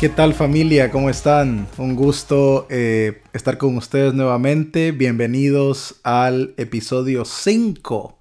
¿Qué 0.00 0.08
tal 0.08 0.32
familia? 0.32 0.90
¿Cómo 0.90 1.10
están? 1.10 1.68
Un 1.76 1.94
gusto 1.94 2.66
eh, 2.70 3.20
estar 3.34 3.58
con 3.58 3.76
ustedes 3.76 4.14
nuevamente. 4.14 4.92
Bienvenidos 4.92 6.00
al 6.04 6.54
episodio 6.56 7.26
5 7.26 8.18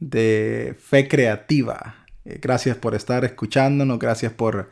de 0.00 0.76
Fe 0.78 1.08
Creativa. 1.08 2.04
Eh, 2.26 2.38
gracias 2.42 2.76
por 2.76 2.94
estar 2.94 3.24
escuchándonos, 3.24 3.98
gracias 3.98 4.34
por 4.34 4.68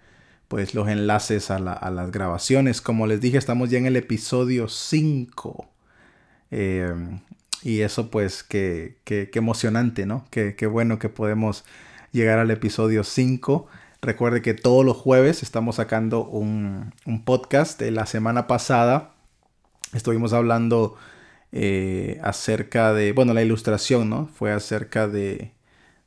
pues 0.48 0.74
los 0.74 0.88
enlaces 0.88 1.50
a, 1.50 1.58
las 1.58 2.10
grabaciones. 2.10 2.80
Como 2.80 3.06
les 3.06 3.20
dije, 3.20 3.38
estamos 3.38 3.70
ya 3.70 3.78
en 3.78 3.86
el 3.86 3.96
episodio 3.96 4.68
5. 4.68 5.68
Em, 6.50 7.20
y 7.62 7.80
eso 7.80 8.10
pues 8.10 8.42
qué, 8.42 8.96
qué, 9.04 9.30
emocionante, 9.34 10.06
¿no? 10.06 10.24
Qué, 10.30 10.54
qué 10.56 10.66
bueno 10.66 10.98
que 10.98 11.10
podemos 11.10 11.64
llegar 12.12 12.38
al 12.38 12.50
episodio 12.50 13.04
5. 13.04 13.66
Recuerde 14.00 14.42
que 14.42 14.54
todos 14.54 14.84
los 14.84 14.96
jueves 14.96 15.42
estamos 15.42 15.76
sacando 15.76 16.24
un, 16.24 16.92
podcast. 17.24 17.80
La 17.82 18.06
semana 18.06 18.46
pasada 18.46 19.14
estuvimos 19.92 20.32
hablando 20.32 20.96
eh, 21.52 22.20
acerca 22.22 22.92
de, 22.92 23.12
bueno, 23.12 23.34
la 23.34 23.42
ilustración, 23.42 24.08
¿no? 24.08 24.28
Fue 24.28 24.52
acerca 24.52 25.08
de, 25.08 25.52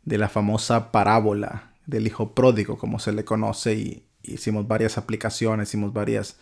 de 0.05 0.17
la 0.17 0.29
famosa 0.29 0.91
parábola 0.91 1.71
del 1.85 2.07
hijo 2.07 2.33
pródigo, 2.33 2.77
como 2.77 2.99
se 2.99 3.11
le 3.11 3.25
conoce, 3.25 3.73
y 3.73 4.05
hicimos 4.23 4.67
varias 4.67 4.97
aplicaciones, 4.97 5.69
hicimos 5.69 5.93
varias, 5.93 6.37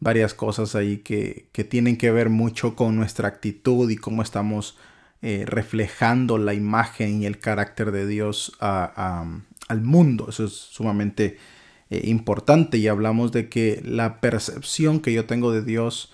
varias 0.00 0.34
cosas 0.34 0.74
ahí 0.74 0.98
que, 0.98 1.48
que 1.52 1.64
tienen 1.64 1.96
que 1.96 2.10
ver 2.10 2.30
mucho 2.30 2.76
con 2.76 2.96
nuestra 2.96 3.28
actitud 3.28 3.90
y 3.90 3.96
cómo 3.96 4.22
estamos 4.22 4.78
eh, 5.20 5.42
reflejando 5.46 6.38
la 6.38 6.54
imagen 6.54 7.22
y 7.22 7.26
el 7.26 7.40
carácter 7.40 7.90
de 7.90 8.06
Dios 8.06 8.52
al 8.60 9.82
mundo. 9.82 10.26
Eso 10.28 10.44
es 10.44 10.52
sumamente 10.52 11.38
eh, 11.90 12.02
importante 12.04 12.78
y 12.78 12.86
hablamos 12.86 13.32
de 13.32 13.48
que 13.48 13.82
la 13.84 14.20
percepción 14.20 15.00
que 15.00 15.12
yo 15.12 15.26
tengo 15.26 15.50
de 15.50 15.62
Dios 15.62 16.12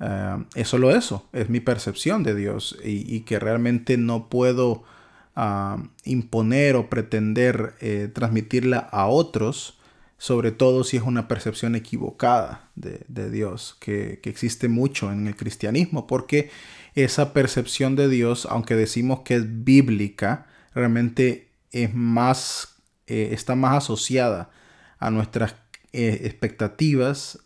eh, 0.00 0.44
es 0.54 0.68
solo 0.68 0.90
eso, 0.90 1.26
es 1.32 1.48
mi 1.48 1.60
percepción 1.60 2.24
de 2.24 2.34
Dios 2.34 2.78
y, 2.84 3.20
que 3.20 3.38
realmente 3.38 3.96
no 3.96 4.28
puedo 4.28 4.84
imponer 6.04 6.76
o 6.76 6.90
pretender 6.90 8.10
transmitirla 8.12 8.80
a 8.80 9.06
otros 9.06 9.78
sobre 10.22 10.52
todo 10.52 10.84
si 10.84 10.96
es 10.96 11.02
una 11.02 11.26
percepción 11.26 11.74
equivocada 11.74 12.70
de, 12.76 13.28
Dios, 13.28 13.76
que, 13.80 14.20
que, 14.22 14.30
existe 14.30 14.68
mucho 14.68 15.10
en 15.10 15.26
el 15.26 15.34
cristianismo, 15.34 16.06
porque 16.06 16.48
esa 16.94 17.32
percepción 17.32 17.96
de 17.96 18.08
Dios, 18.08 18.46
aunque 18.48 18.76
decimos 18.76 19.22
que 19.24 19.34
es 19.34 19.64
bíblica, 19.64 20.46
realmente 20.76 21.50
es 21.72 21.92
más, 21.92 22.76
eh, 23.08 23.30
está 23.32 23.56
más 23.56 23.78
asociada 23.78 24.50
a 25.00 25.10
nuestras 25.10 25.56
eh, 25.92 26.20
expectativas 26.22 27.40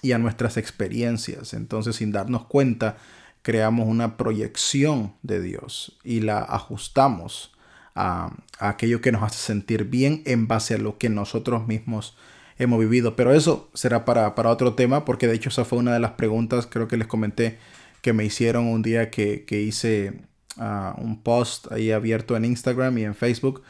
y 0.00 0.12
a 0.12 0.18
nuestras 0.18 0.56
experiencias. 0.56 1.52
Entonces, 1.52 1.96
sin 1.96 2.10
darnos 2.10 2.46
cuenta, 2.46 2.96
creamos 3.42 3.86
una 3.86 4.16
proyección 4.16 5.12
de 5.22 5.42
Dios 5.42 5.98
y 6.02 6.20
la 6.20 6.38
ajustamos 6.38 7.52
a, 7.96 8.32
aquello 8.60 9.00
que 9.00 9.10
nos 9.10 9.22
hace 9.22 9.38
sentir 9.38 9.84
bien 9.84 10.22
en 10.26 10.46
base 10.46 10.74
a 10.74 10.78
lo 10.78 10.98
que 10.98 11.08
nosotros 11.08 11.66
mismos 11.66 12.16
hemos 12.58 12.78
vivido. 12.78 13.16
Pero 13.16 13.32
eso 13.32 13.68
será 13.74 14.04
para, 14.04 14.34
para 14.34 14.50
otro 14.50 14.74
tema, 14.74 15.04
porque 15.04 15.26
de 15.26 15.34
hecho 15.34 15.48
esa 15.48 15.64
fue 15.64 15.78
una 15.78 15.92
de 15.92 16.00
las 16.00 16.12
preguntas, 16.12 16.68
creo 16.70 16.86
que 16.86 16.96
les 16.96 17.08
comenté 17.08 17.58
que 18.02 18.12
me 18.12 18.24
hicieron 18.24 18.66
un 18.66 18.82
día 18.82 19.10
que, 19.10 19.44
hice 19.50 20.20
ah, 20.58 20.94
un 20.98 21.22
post 21.22 21.72
ahí 21.72 21.90
abierto 21.90 22.36
en 22.36 22.44
Instagram 22.44 22.98
y 22.98 23.04
en 23.04 23.14
Facebook 23.16 23.62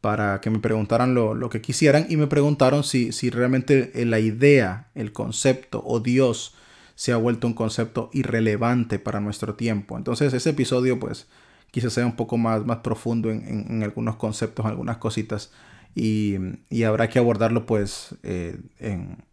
para 0.00 0.40
que 0.40 0.50
me 0.50 0.58
preguntaran 0.58 1.14
lo, 1.14 1.48
que 1.48 1.60
quisieran 1.60 2.06
y 2.08 2.16
me 2.16 2.26
preguntaron 2.26 2.84
si, 2.84 3.12
si 3.12 3.30
realmente 3.30 3.90
la 4.04 4.20
idea, 4.20 4.88
el 4.94 5.12
concepto 5.12 5.82
o 5.84 6.00
Dios 6.00 6.54
se 6.94 7.12
ha 7.12 7.16
vuelto 7.16 7.46
un 7.46 7.54
concepto 7.54 8.10
irrelevante 8.12 8.98
para 8.98 9.20
nuestro 9.20 9.54
tiempo. 9.54 9.96
Entonces 9.96 10.34
ese 10.34 10.50
episodio 10.50 11.00
pues 11.00 11.26
quizás 11.70 11.92
sea 11.92 12.06
un 12.06 12.16
poco 12.16 12.36
más, 12.36 12.64
más 12.64 12.78
profundo 12.78 13.30
en, 13.30 13.82
algunos 13.82 14.16
conceptos, 14.16 14.66
algunas 14.66 14.98
cositas 14.98 15.52
y, 15.94 16.36
habrá 16.84 17.08
que 17.08 17.18
abordarlo 17.18 17.66
pues 17.66 18.14
eh, 18.22 18.58
en, 18.78 19.24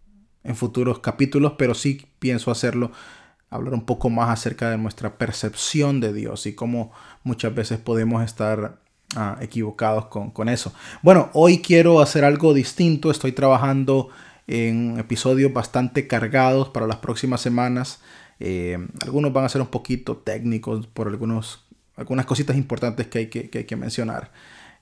en 0.44 0.56
futuros 0.56 1.00
capítulos, 1.00 1.54
pero 1.58 1.74
sí 1.74 2.06
pienso 2.20 2.52
hacerlo 2.52 2.92
hablar 3.50 3.74
un 3.74 3.86
poco 3.86 4.10
más 4.10 4.30
acerca 4.30 4.70
de 4.70 4.78
nuestra 4.78 5.18
percepción 5.18 6.00
de 6.00 6.14
Dios 6.14 6.46
y 6.46 6.54
cómo 6.54 6.92
muchas 7.24 7.54
veces 7.54 7.80
podemos 7.80 8.24
estar 8.24 8.80
ah, 9.16 9.38
equivocados 9.42 10.08
con, 10.08 10.50
eso. 10.50 10.74
Bueno, 11.02 11.30
hoy 11.34 11.60
quiero 11.60 12.02
hacer 12.02 12.26
algo 12.26 12.54
distinto. 12.54 13.12
Estoy 13.12 13.32
trabajando 13.32 14.10
en 14.48 15.00
episodios 15.00 15.52
bastante 15.54 16.08
cargados 16.08 16.70
para 16.70 16.88
las 16.88 16.98
próximas 16.98 17.42
semanas. 17.42 18.02
Eh, 18.40 18.78
algunos 19.02 19.32
van 19.32 19.46
a 19.46 19.50
ser 19.50 19.62
un 19.62 19.68
poquito 19.68 20.18
técnicos 20.18 20.88
por 20.88 21.08
algunos, 21.08 21.65
algunas 21.96 22.26
cositas 22.26 22.56
importantes 22.56 23.08
que 23.08 23.20
hay 23.20 23.28
que, 23.28 23.50
hay 23.54 23.64
que 23.64 23.76
mencionar. 23.76 24.32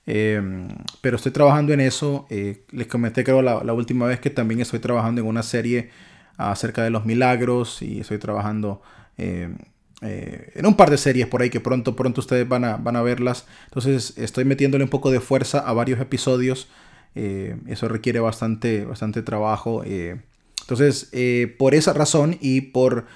Eh, 0.06 0.68
pero 1.00 1.16
estoy 1.16 1.32
trabajando 1.32 1.72
en 1.72 1.80
eso. 1.80 2.26
Eh, 2.30 2.64
les 2.70 2.86
comenté 2.86 3.24
creo 3.24 3.42
la, 3.42 3.62
la 3.64 3.72
última 3.72 4.06
vez 4.06 4.20
que 4.20 4.30
también 4.30 4.60
estoy 4.60 4.80
trabajando 4.80 5.20
en 5.20 5.26
una 5.26 5.42
serie 5.42 5.90
acerca 6.36 6.82
de 6.82 6.90
los 6.90 7.04
milagros 7.04 7.80
y 7.80 8.00
estoy 8.00 8.18
trabajando 8.18 8.82
eh, 9.16 9.54
en 10.02 10.66
un 10.66 10.76
par 10.76 10.90
de 10.90 10.98
series 10.98 11.28
por 11.28 11.40
ahí 11.40 11.48
que 11.48 11.60
pronto, 11.60 11.96
pronto 11.96 12.20
ustedes 12.20 12.46
van 12.46 12.64
a, 12.64 12.76
van 12.76 12.96
a 12.96 13.02
verlas. 13.02 13.46
Entonces 13.66 14.14
estoy 14.18 14.44
metiéndole 14.44 14.84
un 14.84 14.90
poco 14.90 15.10
de 15.10 15.20
fuerza 15.20 15.60
a 15.60 15.72
varios 15.72 16.00
episodios. 16.00 16.68
Eso 17.14 17.86
requiere 17.86 18.18
bastante, 18.18 18.84
bastante 18.84 19.22
trabajo. 19.22 19.84
entonces, 19.84 21.12
por 21.58 21.76
esa 21.76 21.92
razón 21.92 22.36
y 22.40 22.60
por 22.60 23.06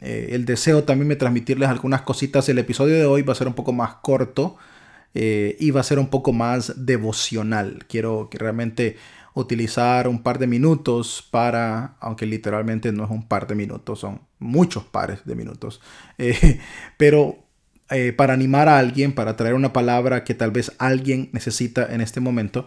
el 0.00 0.44
deseo 0.44 0.84
también 0.84 1.08
de 1.08 1.16
transmitirles 1.16 1.68
algunas 1.68 2.02
cositas, 2.02 2.48
el 2.48 2.58
episodio 2.58 2.94
de 2.96 3.06
hoy 3.06 3.22
va 3.22 3.32
a 3.32 3.36
ser 3.36 3.48
un 3.48 3.54
poco 3.54 3.72
más 3.72 3.94
corto. 4.02 4.56
y 5.14 5.70
va 5.70 5.80
a 5.80 5.84
ser 5.84 5.98
un 5.98 6.08
poco 6.08 6.32
más 6.32 6.84
devocional. 6.86 7.84
Quiero 7.88 8.28
que 8.30 8.38
realmente 8.38 8.96
utilizar 9.36 10.08
un 10.08 10.22
par 10.22 10.38
de 10.38 10.46
minutos 10.46 11.26
para, 11.30 11.96
aunque 12.00 12.24
literalmente 12.24 12.90
no 12.90 13.04
es 13.04 13.10
un 13.10 13.28
par 13.28 13.46
de 13.46 13.54
minutos, 13.54 14.00
son 14.00 14.22
muchos 14.38 14.84
pares 14.84 15.20
de 15.26 15.34
minutos, 15.34 15.82
eh, 16.18 16.58
pero 16.96 17.36
eh, 17.90 18.14
para 18.14 18.32
animar 18.32 18.68
a 18.68 18.78
alguien, 18.78 19.12
para 19.12 19.36
traer 19.36 19.54
una 19.54 19.74
palabra 19.74 20.24
que 20.24 20.34
tal 20.34 20.52
vez 20.52 20.72
alguien 20.78 21.28
necesita 21.32 21.92
en 21.94 22.00
este 22.00 22.20
momento 22.20 22.66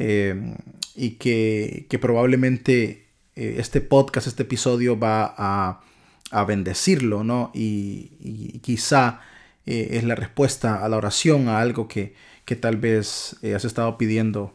eh, 0.00 0.56
y 0.96 1.10
que, 1.12 1.86
probablemente 2.00 3.06
este 3.36 3.80
podcast, 3.80 4.26
este 4.26 4.42
episodio 4.42 4.98
va 4.98 5.32
a, 5.38 5.82
bendecirlo, 6.46 7.24
¿no? 7.24 7.50
Y, 7.54 8.60
quizá 8.62 9.20
es 9.64 10.02
la 10.04 10.14
respuesta 10.14 10.84
a 10.84 10.88
la 10.88 10.96
oración, 10.96 11.48
a 11.48 11.60
algo 11.60 11.88
que, 11.88 12.14
que 12.46 12.56
tal 12.56 12.76
vez 12.78 13.36
has 13.54 13.64
estado 13.66 13.98
pidiendo 13.98 14.54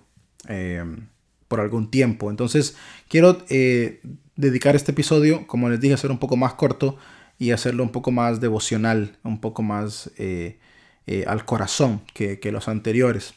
por 1.54 1.60
algún 1.60 1.92
tiempo. 1.92 2.32
Entonces 2.32 2.76
quiero 3.08 3.46
eh, 3.48 4.02
dedicar 4.36 4.76
este 4.76 4.92
episodio, 4.92 5.46
como 5.46 5.70
les 5.70 5.80
dije, 5.80 5.94
a 5.94 5.98
ser 5.98 6.10
un 6.10 6.18
poco 6.18 6.36
más 6.36 6.56
corto 6.56 6.98
y 7.38 7.52
hacerlo 7.52 7.84
un 7.84 7.92
poco 7.92 8.10
más 8.10 8.42
devocional, 8.42 9.18
un 9.24 9.40
poco 9.40 9.62
más 9.62 10.10
eh, 10.18 10.58
eh, 11.06 11.26
al 11.28 11.46
corazón 11.46 12.02
que, 12.16 12.40
los 12.52 12.68
anteriores. 12.68 13.36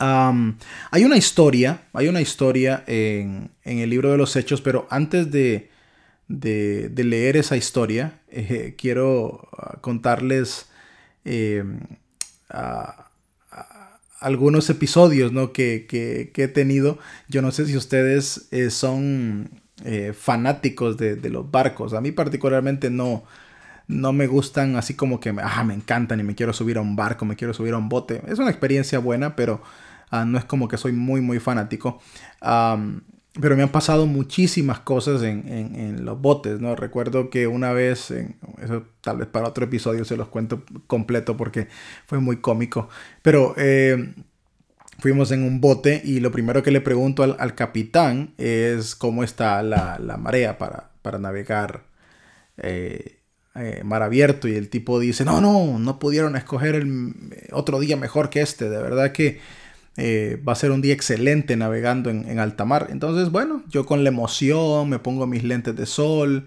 hay 0.00 1.04
una 1.04 1.16
historia, 1.16 1.82
hay 1.92 2.08
una 2.08 2.20
historia 2.20 2.82
en, 2.88 3.52
el 3.62 3.88
libro 3.88 4.10
de 4.10 4.18
los 4.18 4.34
hechos, 4.34 4.60
pero 4.60 4.88
antes 4.90 5.30
de, 5.30 5.70
leer 6.28 7.36
esa 7.36 7.56
historia, 7.56 8.20
quiero 8.76 9.48
ah, 9.56 9.78
contarles 9.80 10.68
algunos 14.20 14.70
episodios 14.70 15.32
¿no? 15.32 15.52
que, 15.52 16.32
he 16.34 16.48
tenido. 16.48 16.98
Yo 17.28 17.42
no 17.42 17.50
sé 17.52 17.66
si 17.66 17.76
ustedes 17.76 18.48
eh, 18.50 18.70
son 18.70 19.50
eh, 19.84 20.12
fanáticos 20.18 20.96
de, 20.96 21.16
los 21.30 21.50
barcos. 21.50 21.94
A 21.94 22.00
mí 22.00 22.12
particularmente 22.12 22.90
no, 22.90 23.24
no 23.88 24.12
me 24.12 24.26
gustan 24.26 24.76
así 24.76 24.94
como 24.94 25.20
que 25.20 25.34
ah, 25.42 25.64
me 25.64 25.74
encantan 25.74 26.20
y 26.20 26.22
me 26.22 26.34
quiero 26.34 26.52
subir 26.52 26.78
a 26.78 26.80
un 26.80 26.96
barco, 26.96 27.24
me 27.24 27.36
quiero 27.36 27.54
subir 27.54 27.74
a 27.74 27.78
un 27.78 27.88
bote. 27.88 28.22
Es 28.26 28.38
una 28.38 28.50
experiencia 28.50 28.98
buena, 28.98 29.36
pero 29.36 29.62
Ah, 30.10 30.24
no 30.24 30.38
es 30.38 30.44
como 30.44 30.68
que 30.68 30.76
soy 30.76 30.92
muy, 30.92 31.20
muy 31.20 31.40
fanático. 31.40 32.00
Pero 33.40 33.56
me 33.56 33.62
han 33.62 33.70
pasado 33.70 34.06
muchísimas 34.06 34.80
cosas 34.80 35.22
en, 35.22 36.04
los 36.04 36.20
botes, 36.20 36.60
¿no? 36.60 36.74
Recuerdo 36.76 37.30
que 37.30 37.46
una 37.46 37.72
vez, 37.72 38.10
eso 38.10 38.84
tal 39.00 39.18
vez 39.18 39.28
para 39.28 39.48
otro 39.48 39.64
episodio 39.64 40.04
se 40.04 40.16
los 40.16 40.28
cuento 40.28 40.64
completo 40.86 41.36
porque 41.36 41.68
fue 42.06 42.18
muy 42.18 42.38
cómico, 42.38 42.88
pero 43.22 43.54
eh, 43.58 44.14
fuimos 44.98 45.30
en 45.32 45.42
un 45.42 45.60
bote 45.60 46.00
y 46.04 46.20
lo 46.20 46.32
primero 46.32 46.62
que 46.62 46.70
le 46.70 46.80
pregunto 46.80 47.22
al, 47.22 47.54
capitán 47.54 48.34
es 48.38 48.94
cómo 48.94 49.22
está 49.22 49.62
la, 49.62 49.98
marea 50.18 50.58
para, 50.58 50.90
para 51.02 51.18
navegar 51.18 51.84
eh, 52.58 53.16
eh, 53.54 53.82
mar 53.84 54.02
abierto 54.02 54.48
y 54.48 54.54
el 54.54 54.68
tipo 54.68 54.98
dice, 54.98 55.24
no, 55.24 55.40
no, 55.40 55.78
no 55.78 55.98
pudieron 55.98 56.36
escoger 56.36 56.74
el 56.74 57.14
otro 57.52 57.80
día 57.80 57.96
mejor 57.96 58.30
que 58.30 58.40
este, 58.40 58.68
de 58.68 58.82
verdad 58.82 59.12
que 59.12 59.40
eh, 59.96 60.40
va 60.46 60.52
a 60.52 60.56
ser 60.56 60.70
un 60.70 60.82
día 60.82 60.92
excelente 60.92 61.56
navegando 61.56 62.10
en, 62.10 62.38
alta 62.38 62.64
mar. 62.64 62.88
Entonces, 62.90 63.30
bueno, 63.30 63.62
yo 63.68 63.86
con 63.86 64.04
la 64.04 64.10
emoción 64.10 64.88
me 64.90 64.98
pongo 64.98 65.26
mis 65.26 65.44
lentes 65.44 65.74
de 65.74 65.86
sol, 65.86 66.46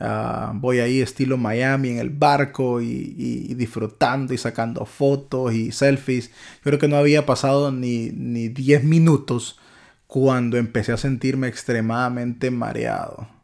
ah, 0.00 0.52
voy 0.54 0.80
ahí 0.80 1.00
estilo 1.00 1.36
Miami 1.36 1.90
en 1.90 1.98
el 1.98 2.10
barco 2.10 2.80
y, 2.82 3.54
disfrutando 3.54 4.34
y 4.34 4.38
sacando 4.38 4.84
fotos 4.84 5.54
y 5.54 5.72
selfies. 5.72 6.28
Yo 6.28 6.34
creo 6.64 6.78
que 6.78 6.88
no 6.88 6.96
había 6.96 7.26
pasado 7.26 7.70
ni, 7.72 8.10
ni 8.10 8.48
10 8.48 8.84
minutos 8.84 9.58
cuando 10.06 10.56
empecé 10.56 10.92
a 10.92 10.96
sentirme 10.96 11.48
extremadamente 11.48 12.50
mareado. 12.50 13.37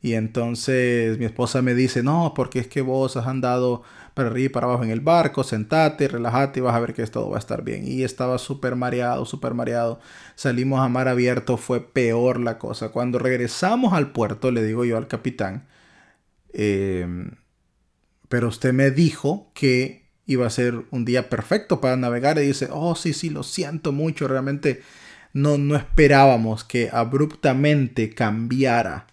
Y 0.00 0.14
entonces 0.14 1.18
mi 1.18 1.24
esposa 1.24 1.60
me 1.60 1.74
dice, 1.74 2.02
no, 2.02 2.32
porque 2.34 2.60
es 2.60 2.68
que 2.68 2.82
vos 2.82 3.16
has 3.16 3.26
andado 3.26 3.82
para 4.14 4.30
arriba 4.30 4.46
y 4.46 4.48
para 4.48 4.66
abajo 4.66 4.84
en 4.84 4.90
el 4.90 5.00
barco, 5.00 5.42
sentate, 5.42 6.06
relájate 6.08 6.60
y 6.60 6.62
vas 6.62 6.74
a 6.74 6.80
ver 6.80 6.94
que 6.94 7.04
todo 7.06 7.30
va 7.30 7.36
a 7.36 7.40
estar 7.40 7.62
bien. 7.64 7.86
Y 7.86 8.04
estaba 8.04 8.38
súper 8.38 8.76
mareado, 8.76 9.24
súper 9.24 9.54
mareado. 9.54 10.00
Salimos 10.36 10.80
a 10.80 10.88
mar 10.88 11.08
abierto, 11.08 11.56
fue 11.56 11.80
peor 11.80 12.40
la 12.40 12.58
cosa. 12.58 12.90
Cuando 12.90 13.18
regresamos 13.18 13.92
al 13.92 14.12
puerto, 14.12 14.50
le 14.52 14.62
digo 14.64 14.84
yo 14.84 14.96
al 14.96 15.08
capitán, 15.08 15.66
em, 16.52 17.32
pero 18.28 18.48
usted 18.48 18.72
me 18.72 18.90
dijo 18.90 19.50
que 19.54 20.10
iba 20.26 20.46
a 20.46 20.50
ser 20.50 20.84
un 20.90 21.04
día 21.04 21.28
perfecto 21.30 21.80
para 21.80 21.96
navegar 21.96 22.38
y 22.38 22.42
dice, 22.46 22.68
oh 22.70 22.94
sí, 22.94 23.12
sí, 23.14 23.30
lo 23.30 23.42
siento 23.42 23.92
mucho, 23.92 24.28
realmente 24.28 24.82
no, 25.32 25.58
no 25.58 25.76
esperábamos 25.76 26.64
que 26.64 26.90
abruptamente 26.92 28.14
cambiara 28.14 29.06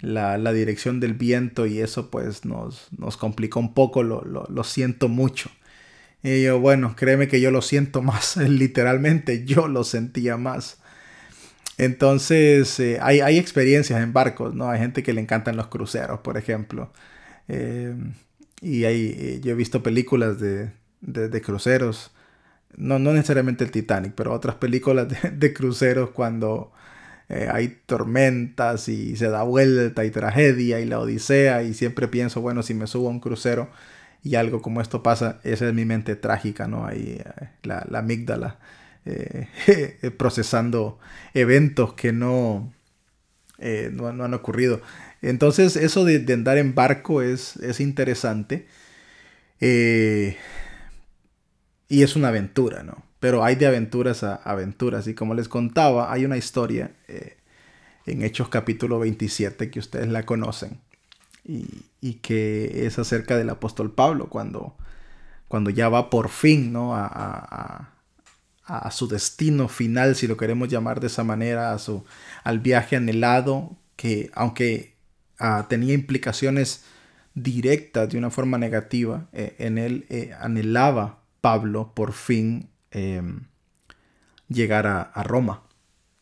la, 0.00 0.52
dirección 0.52 1.00
del 1.00 1.14
viento 1.14 1.66
y 1.66 1.80
eso 1.80 2.10
pues 2.10 2.44
nos, 2.44 2.88
nos 2.96 3.16
complicó 3.16 3.60
un 3.60 3.74
poco, 3.74 4.02
lo, 4.02 4.22
lo, 4.24 4.64
siento 4.64 5.08
mucho. 5.08 5.50
Y 6.22 6.42
yo, 6.42 6.60
bueno, 6.60 6.94
créeme 6.96 7.28
que 7.28 7.40
yo 7.40 7.50
lo 7.50 7.62
siento 7.62 8.02
más, 8.02 8.36
literalmente 8.36 9.44
yo 9.44 9.68
lo 9.68 9.84
sentía 9.84 10.36
más. 10.36 10.78
Entonces, 11.78 12.78
eh, 12.80 12.98
hay, 13.00 13.20
hay, 13.20 13.38
experiencias 13.38 14.02
en 14.02 14.12
barcos, 14.12 14.54
¿no? 14.54 14.68
Hay 14.68 14.78
gente 14.80 15.02
que 15.02 15.14
le 15.14 15.22
encantan 15.22 15.56
los 15.56 15.68
cruceros, 15.68 16.20
por 16.20 16.36
ejemplo. 16.36 16.92
Eh, 17.48 17.94
y 18.60 18.84
eh, 18.84 19.40
yo 19.42 19.52
he 19.52 19.54
visto 19.54 19.82
películas 19.82 20.38
de, 20.40 20.72
de, 21.00 21.40
cruceros, 21.40 22.12
no, 22.76 22.98
no 22.98 23.14
necesariamente 23.14 23.64
el 23.64 23.70
Titanic, 23.70 24.12
pero 24.14 24.34
otras 24.34 24.56
películas 24.56 25.08
de, 25.08 25.30
de 25.30 25.52
cruceros 25.54 26.10
cuando 26.10 26.72
eh, 27.30 27.48
hay 27.48 27.68
tormentas 27.86 28.88
y 28.88 29.14
se 29.16 29.28
da 29.28 29.44
vuelta 29.44 30.04
y 30.04 30.10
tragedia 30.10 30.80
y 30.80 30.84
la 30.84 30.98
odisea 30.98 31.62
y 31.62 31.74
siempre 31.74 32.08
pienso, 32.08 32.40
bueno, 32.40 32.64
si 32.64 32.74
me 32.74 32.88
subo 32.88 33.06
a 33.06 33.10
un 33.12 33.20
crucero 33.20 33.70
y 34.24 34.34
algo 34.34 34.60
como 34.60 34.80
esto 34.80 35.04
pasa, 35.04 35.38
esa 35.44 35.68
es 35.68 35.72
mi 35.74 35.84
mente 35.84 36.16
trágica, 36.16 36.66
¿no? 36.66 36.84
Ahí 36.86 37.22
eh, 37.24 37.48
la, 37.62 37.86
amígdala 37.94 38.58
eh, 39.06 40.10
procesando 40.18 40.98
eventos 41.32 41.94
que 41.94 42.12
no, 42.12 42.72
no, 43.92 44.08
han 44.08 44.34
ocurrido. 44.34 44.82
Entonces 45.22 45.76
eso 45.76 46.04
de, 46.04 46.24
andar 46.34 46.58
en 46.58 46.74
barco 46.74 47.22
es, 47.22 47.56
es 47.58 47.78
interesante. 47.78 48.66
Y 51.90 52.02
es 52.02 52.16
una 52.16 52.28
aventura, 52.28 52.82
¿no? 52.82 53.10
pero 53.20 53.44
hay 53.44 53.54
de 53.54 53.66
aventuras 53.66 54.24
a 54.24 54.36
aventuras. 54.36 55.06
Y 55.06 55.14
como 55.14 55.34
les 55.34 55.48
contaba, 55.48 56.10
hay 56.10 56.24
una 56.24 56.38
historia 56.38 56.92
eh, 57.06 57.36
en 58.06 58.22
Hechos 58.22 58.48
capítulo 58.48 58.98
27 58.98 59.70
que 59.70 59.78
ustedes 59.78 60.08
la 60.08 60.24
conocen 60.24 60.80
y, 61.44 62.14
que 62.22 62.86
es 62.86 62.98
acerca 62.98 63.36
del 63.36 63.50
apóstol 63.50 63.92
Pablo 63.92 64.28
cuando, 64.28 64.74
cuando 65.48 65.70
ya 65.70 65.88
va 65.88 66.10
por 66.10 66.30
fin 66.30 66.72
¿no? 66.72 66.94
a, 66.94 67.92
su 68.90 69.08
destino 69.08 69.68
final, 69.68 70.16
si 70.16 70.26
lo 70.28 70.36
queremos 70.36 70.68
llamar 70.68 71.00
de 71.00 71.08
esa 71.08 71.24
manera, 71.24 71.72
a 71.72 71.78
su, 71.78 72.04
al 72.44 72.60
viaje 72.60 72.96
anhelado, 72.96 73.76
que 73.96 74.30
aunque 74.32 74.94
ah, 75.38 75.66
tenía 75.68 75.92
implicaciones 75.92 76.84
directas 77.34 78.08
de 78.08 78.18
una 78.18 78.30
forma 78.30 78.58
negativa, 78.58 79.28
eh, 79.32 79.56
en 79.58 79.76
él 79.76 80.06
eh, 80.08 80.32
anhelaba 80.38 81.19
Pablo 81.40 81.92
por 81.94 82.12
fin 82.12 82.70
Em, 82.92 83.44
llegar 84.48 84.88
a, 84.88 85.22
Roma 85.22 85.62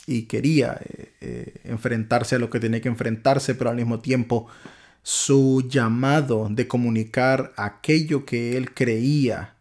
y 0.07 0.25
quería 0.25 0.79
eh, 0.85 1.13
eh, 1.23 1.61
enfrentarse 1.65 2.37
a 2.37 2.39
lo 2.39 2.51
que 2.51 2.61
tenía 2.61 2.83
que 2.83 2.89
enfrentarse, 2.91 3.55
pero 3.55 3.71
al 3.71 3.77
mismo 3.77 4.01
tiempo 4.01 4.49
su 5.03 5.67
llamado 5.67 6.49
de 6.51 6.69
comunicar 6.69 7.55
aquello 7.57 8.27
que 8.27 8.59
él 8.59 8.75
creía 8.75 9.55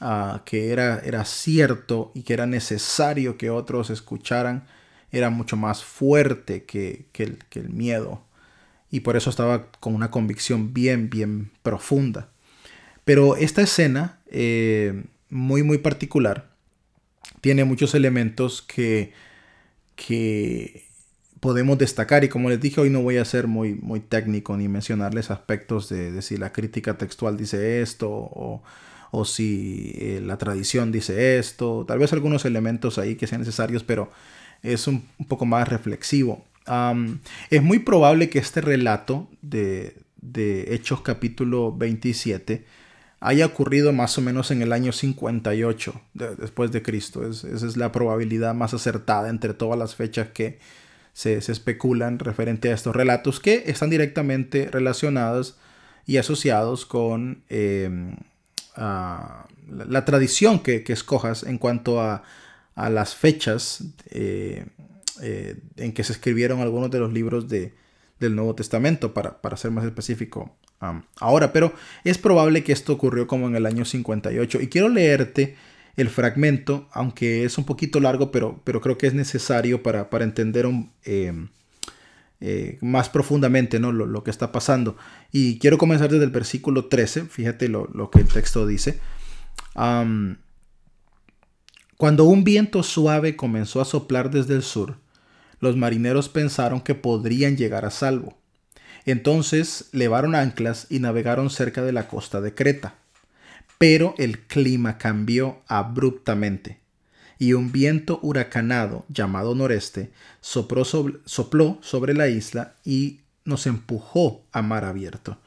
ah, 0.00 0.42
que 0.46 0.72
era, 0.72 1.00
era 1.00 1.26
cierto 1.26 2.10
y 2.14 2.22
que 2.22 2.32
era 2.32 2.46
necesario 2.46 3.36
que 3.36 3.50
otros 3.50 3.90
escucharan 3.90 4.66
era 5.12 5.28
mucho 5.28 5.58
más 5.58 5.84
fuerte 5.84 6.64
que, 6.64 7.06
el, 7.18 7.38
que 7.50 7.58
el 7.58 7.68
miedo. 7.68 8.22
Y 8.90 9.00
por 9.00 9.16
eso 9.16 9.28
estaba 9.28 9.66
con 9.80 9.94
una 9.94 10.10
convicción 10.10 10.72
bien, 10.72 11.10
bien 11.10 11.50
profunda. 11.62 12.28
Pero 13.04 13.36
esta 13.36 13.62
escena 13.62 14.19
eh, 14.30 15.04
muy, 15.28 15.62
muy 15.62 15.78
particular. 15.78 16.50
Tiene 17.40 17.64
muchos 17.64 17.94
elementos 17.94 18.62
que, 18.62 19.12
que 19.96 20.84
podemos 21.40 21.78
destacar 21.78 22.22
y 22.24 22.28
como 22.28 22.50
les 22.50 22.60
dije 22.60 22.80
hoy 22.80 22.90
no 22.90 23.02
voy 23.02 23.16
a 23.16 23.24
ser 23.24 23.46
muy, 23.46 23.74
muy 23.74 24.00
técnico 24.00 24.56
ni 24.56 24.68
mencionarles 24.68 25.30
aspectos 25.30 25.88
de, 25.88 26.20
si 26.22 26.36
la 26.36 26.52
crítica 26.52 26.98
textual 26.98 27.36
dice 27.36 27.80
esto 27.80 28.10
o, 28.10 28.62
o 29.10 29.24
si 29.24 29.92
eh, 29.96 30.20
la 30.22 30.38
tradición 30.38 30.92
dice 30.92 31.38
esto, 31.38 31.84
tal 31.88 31.98
vez 31.98 32.12
algunos 32.12 32.44
elementos 32.44 32.98
ahí 32.98 33.16
que 33.16 33.26
sean 33.26 33.40
necesarios, 33.40 33.82
pero 33.82 34.10
es 34.62 34.86
un, 34.86 35.04
poco 35.28 35.46
más 35.46 35.66
reflexivo. 35.68 36.44
es 37.48 37.62
muy 37.62 37.78
probable 37.80 38.28
que 38.28 38.38
este 38.38 38.60
relato 38.60 39.28
de, 39.42 39.96
de 40.20 40.74
Hechos 40.74 41.00
capítulo 41.00 41.74
27 41.74 42.64
haya 43.20 43.44
ocurrido 43.44 43.92
más 43.92 44.16
o 44.16 44.22
menos 44.22 44.50
en 44.50 44.62
el 44.62 44.72
año 44.72 44.92
58 44.92 46.00
después 46.14 46.72
de 46.72 46.82
Cristo. 46.82 47.28
esa 47.28 47.48
es 47.48 47.76
la 47.76 47.92
probabilidad 47.92 48.54
más 48.54 48.72
acertada 48.72 49.28
entre 49.28 49.52
todas 49.52 49.78
las 49.78 49.94
fechas 49.94 50.28
que 50.28 50.58
se, 51.12 51.36
especulan 51.36 52.18
referente 52.18 52.70
a 52.70 52.74
estos 52.74 52.96
relatos 52.96 53.38
que 53.38 53.64
están 53.66 53.90
directamente 53.90 54.68
relacionados 54.70 55.58
y 56.06 56.16
asociados 56.16 56.86
con 56.86 57.44
em, 57.50 58.16
la, 58.76 60.04
tradición 60.06 60.60
que, 60.60 60.82
escojas 60.88 61.42
en 61.42 61.58
cuanto 61.58 62.00
a, 62.00 62.22
las 62.74 63.14
fechas 63.14 63.84
eh, 64.06 64.64
eh, 65.20 65.60
en 65.76 65.92
que 65.92 66.02
se 66.02 66.14
escribieron 66.14 66.60
algunos 66.60 66.90
de 66.90 66.98
los 66.98 67.12
libros 67.12 67.46
de, 67.46 67.74
del 68.18 68.34
Nuevo 68.34 68.54
Testamento, 68.54 69.12
para, 69.12 69.42
para 69.42 69.58
ser 69.58 69.70
más 69.70 69.84
específico 69.84 70.56
ahora, 71.18 71.52
pero 71.52 71.72
es 72.04 72.18
probable 72.18 72.64
que 72.64 72.72
esto 72.72 72.92
ocurrió 72.92 73.26
como 73.26 73.46
en 73.48 73.56
el 73.56 73.66
año 73.66 73.84
58. 73.84 74.60
Y 74.60 74.68
quiero 74.68 74.88
leerte 74.88 75.56
el 75.96 76.08
fragmento, 76.08 76.88
aunque 76.92 77.44
es 77.44 77.58
un 77.58 77.64
poquito 77.64 78.00
largo, 78.00 78.30
pero, 78.30 78.60
pero 78.64 78.80
creo 78.80 78.96
que 78.96 79.06
es 79.06 79.14
necesario 79.14 79.82
para, 79.82 80.08
entender 80.20 80.66
em, 81.04 81.48
eh, 82.40 82.78
más 82.80 83.10
profundamente 83.10 83.78
¿no? 83.78 83.92
lo, 83.92 84.24
que 84.24 84.30
está 84.30 84.52
pasando. 84.52 84.96
Y 85.30 85.58
quiero 85.58 85.76
comenzar 85.78 86.10
desde 86.10 86.24
el 86.24 86.30
versículo 86.30 86.86
13, 86.86 87.26
fíjate 87.26 87.68
lo, 87.68 88.10
que 88.10 88.20
el 88.20 88.28
texto 88.28 88.66
dice. 88.66 89.00
cuando 91.96 92.24
un 92.24 92.44
viento 92.44 92.82
suave 92.82 93.36
comenzó 93.36 93.80
a 93.80 93.84
soplar 93.84 94.30
desde 94.30 94.54
el 94.54 94.62
sur, 94.62 94.96
los 95.60 95.76
marineros 95.76 96.30
pensaron 96.30 96.80
que 96.80 96.94
podrían 96.94 97.58
llegar 97.58 97.84
a 97.84 97.90
salvo 97.90 98.39
entonces 99.06 99.88
levaron 99.92 100.34
anclas 100.34 100.86
y 100.90 100.98
navegaron 100.98 101.50
cerca 101.50 101.82
de 101.82 101.92
la 101.92 102.08
costa 102.08 102.40
de 102.40 102.54
Creta. 102.54 102.94
Pero 103.78 104.14
el 104.18 104.40
clima 104.40 104.98
cambió 104.98 105.62
abruptamente 105.66 106.80
y 107.40 107.54
un 107.54 107.72
viento 107.72 108.20
huracanado 108.22 109.06
llamado 109.08 109.54
noreste 109.54 110.10
sopló 110.42 110.84
sobre, 110.84 112.14
la 112.14 112.28
isla 112.28 112.74
y 112.84 113.20
nos 113.46 113.66
empujó 113.66 114.44
a 114.52 114.60
mar 114.60 114.84
abierto. 114.84 115.38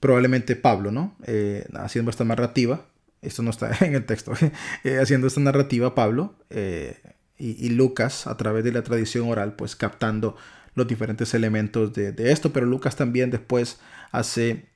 Probablemente 0.00 0.56
Pablo, 0.56 0.90
¿no? 0.90 1.14
Eh, 1.26 1.64
haciendo 1.74 2.10
esta 2.10 2.24
narrativa, 2.24 2.86
esto 3.22 3.42
no 3.42 3.50
está 3.50 3.70
en 3.86 3.94
el 3.94 4.04
texto, 4.04 4.32
eh, 4.84 4.98
haciendo 4.98 5.28
esta 5.28 5.40
narrativa 5.40 5.94
Pablo 5.94 6.34
eh, 6.50 7.00
y, 7.38 7.68
Lucas 7.70 8.26
a 8.26 8.36
través 8.36 8.64
de 8.64 8.72
la 8.72 8.82
tradición 8.82 9.28
oral, 9.28 9.54
pues 9.54 9.76
captando 9.76 10.36
los 10.80 10.88
diferentes 10.88 11.32
elementos 11.34 11.92
de, 11.92 12.14
esto, 12.32 12.52
pero 12.52 12.66
Lucas 12.66 12.96
también 12.96 13.30
después 13.30 13.78
hace 14.10 14.66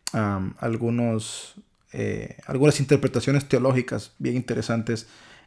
algunos, 0.59 1.55
eh, 1.93 2.37
algunas 2.47 2.79
interpretaciones 2.79 3.49
teológicas 3.49 4.13
bien 4.19 4.37
interesantes 4.37 5.07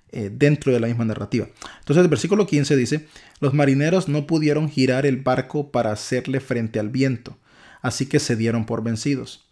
dentro 0.10 0.72
de 0.72 0.80
la 0.80 0.88
misma 0.88 1.04
narrativa. 1.04 1.48
Entonces 1.80 2.02
el 2.02 2.10
versículo 2.10 2.48
15 2.48 2.78
dice, 2.78 3.08
los 3.42 3.54
marineros 3.54 4.08
no 4.08 4.26
pudieron 4.26 4.70
girar 4.70 5.06
el 5.06 5.18
barco 5.18 5.70
para 5.70 5.92
hacerle 5.92 6.40
frente 6.40 6.80
al 6.80 6.90
viento, 6.90 7.38
así 7.82 8.06
que 8.06 8.20
se 8.20 8.38
dieron 8.38 8.66
por 8.66 8.84
vencidos 8.84 9.46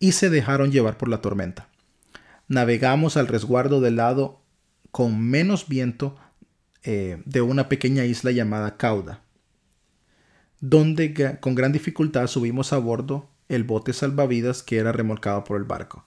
y 0.00 0.12
se 0.12 0.28
dejaron 0.28 0.72
llevar 0.72 0.98
por 0.98 1.08
la 1.08 1.20
tormenta 1.20 1.70
navegamos 2.50 3.16
al 3.16 3.28
resguardo 3.28 3.80
del 3.80 3.96
lado 3.96 4.42
con 4.90 5.18
menos 5.22 5.68
viento 5.68 6.16
eh, 6.82 7.22
de 7.24 7.40
una 7.40 7.68
pequeña 7.68 8.04
isla 8.04 8.32
llamada 8.32 8.76
Cauda, 8.76 9.22
donde 10.60 11.38
con 11.40 11.54
gran 11.54 11.72
dificultad 11.72 12.26
subimos 12.26 12.72
a 12.72 12.78
bordo 12.78 13.28
el 13.48 13.64
bote 13.64 13.92
salvavidas 13.92 14.62
que 14.62 14.78
era 14.78 14.92
remolcado 14.92 15.44
por 15.44 15.56
el 15.56 15.64
barco. 15.64 16.04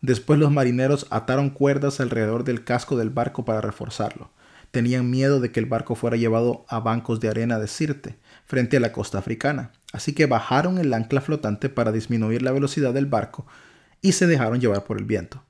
Después 0.00 0.38
los 0.38 0.50
marineros 0.50 1.06
ataron 1.10 1.50
cuerdas 1.50 2.00
alrededor 2.00 2.44
del 2.44 2.64
casco 2.64 2.96
del 2.96 3.10
barco 3.10 3.44
para 3.44 3.60
reforzarlo. 3.60 4.30
Tenían 4.70 5.10
miedo 5.10 5.40
de 5.40 5.52
que 5.52 5.60
el 5.60 5.66
barco 5.66 5.94
fuera 5.94 6.16
llevado 6.16 6.64
a 6.68 6.80
bancos 6.80 7.20
de 7.20 7.28
arena 7.28 7.58
de 7.58 7.68
Sirte, 7.68 8.16
frente 8.46 8.78
a 8.78 8.80
la 8.80 8.92
costa 8.92 9.18
africana, 9.18 9.72
así 9.92 10.14
que 10.14 10.26
bajaron 10.26 10.78
el 10.78 10.94
ancla 10.94 11.20
flotante 11.20 11.68
para 11.68 11.92
disminuir 11.92 12.42
la 12.42 12.52
velocidad 12.52 12.94
del 12.94 13.06
barco 13.06 13.46
y 14.00 14.12
se 14.12 14.26
dejaron 14.26 14.60
llevar 14.60 14.84
por 14.84 14.98
el 14.98 15.04
viento. 15.04 15.44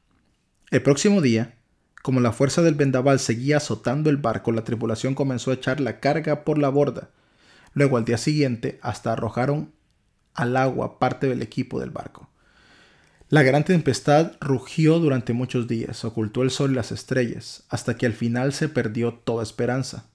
El 0.70 0.82
próximo 0.82 1.20
día, 1.20 1.54
como 2.02 2.20
la 2.20 2.32
fuerza 2.32 2.62
del 2.62 2.74
vendaval 2.74 3.20
seguía 3.20 3.58
azotando 3.58 4.10
el 4.10 4.16
barco, 4.16 4.52
la 4.52 4.64
tripulación 4.64 5.14
comenzó 5.14 5.50
a 5.50 5.54
echar 5.54 5.80
la 5.80 6.00
carga 6.00 6.44
por 6.44 6.58
la 6.58 6.70
borda. 6.70 7.10
Luego 7.72 7.96
al 7.96 8.04
día 8.04 8.18
siguiente 8.18 8.78
hasta 8.82 9.12
arrojaron 9.12 9.72
al 10.34 10.56
agua 10.56 10.98
parte 10.98 11.28
del 11.28 11.42
equipo 11.42 11.80
del 11.80 11.90
barco. 11.90 12.30
La 13.28 13.44
gran 13.44 13.64
tempestad 13.64 14.32
rugió 14.40 14.98
durante 14.98 15.32
muchos 15.32 15.68
días, 15.68 16.04
ocultó 16.04 16.42
el 16.42 16.50
sol 16.50 16.72
y 16.72 16.74
las 16.74 16.90
estrellas, 16.90 17.62
hasta 17.68 17.96
que 17.96 18.06
al 18.06 18.12
final 18.12 18.52
se 18.52 18.68
perdió 18.68 19.14
toda 19.14 19.44
esperanza. 19.44 20.06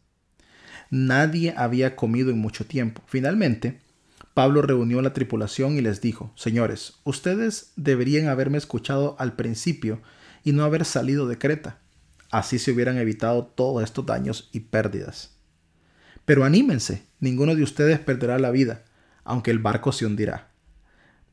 Nadie 0.89 1.53
había 1.55 1.95
comido 1.95 2.29
en 2.29 2.39
mucho 2.39 2.65
tiempo. 2.65 3.01
Finalmente, 3.07 3.79
Pablo 4.33 4.62
reunió 4.62 5.00
a 5.00 5.01
la 5.01 5.13
tripulación 5.13 5.77
y 5.77 5.81
les 5.81 6.01
dijo, 6.01 6.33
Señores, 6.35 6.95
ustedes 7.05 7.71
deberían 7.77 8.27
haberme 8.27 8.57
escuchado 8.57 9.15
al 9.17 9.38
principio 9.38 10.01
y 10.43 10.51
no 10.51 10.65
haber 10.65 10.83
salido 10.83 11.25
de 11.25 11.38
Creta. 11.38 11.79
Así 12.31 12.59
se 12.59 12.74
hubieran 12.74 12.97
evitado 12.97 13.45
todos 13.45 13.81
estos 13.81 14.05
daños 14.05 14.50
y 14.51 14.59
pérdidas. 14.59 15.35
Pero 16.25 16.44
anímense, 16.44 17.03
ninguno 17.20 17.55
de 17.55 17.63
ustedes 17.63 18.00
perderá 18.00 18.39
la 18.39 18.51
vida, 18.51 18.84
aunque 19.24 19.51
el 19.51 19.60
barco 19.60 19.91
se 19.91 20.05
hundirá. 20.05 20.50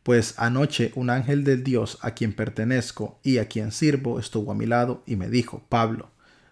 Pues 0.02 0.34
anoche 0.38 0.92
un 0.94 1.10
ángel 1.10 1.44
del 1.44 1.64
Dios 1.64 1.98
a 2.02 2.12
quien 2.12 2.32
pertenezco 2.32 3.18
y 3.22 3.38
a 3.38 3.48
quien 3.48 3.72
sirvo 3.72 4.18
estuvo 4.18 4.52
a 4.52 4.54
mi 4.54 4.66
lado 4.66 5.02
y 5.06 5.16
me 5.16 5.28
dijo, 5.28 5.64
Pablo, 5.68 6.10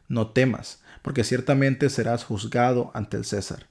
no 0.09 0.29
temas, 0.29 0.83
porque 1.03 1.25
ciertamente 1.25 1.91
serás 1.91 2.25
juzgado 2.25 2.91
ante 2.95 3.17
el 3.17 3.25
César. 3.25 3.67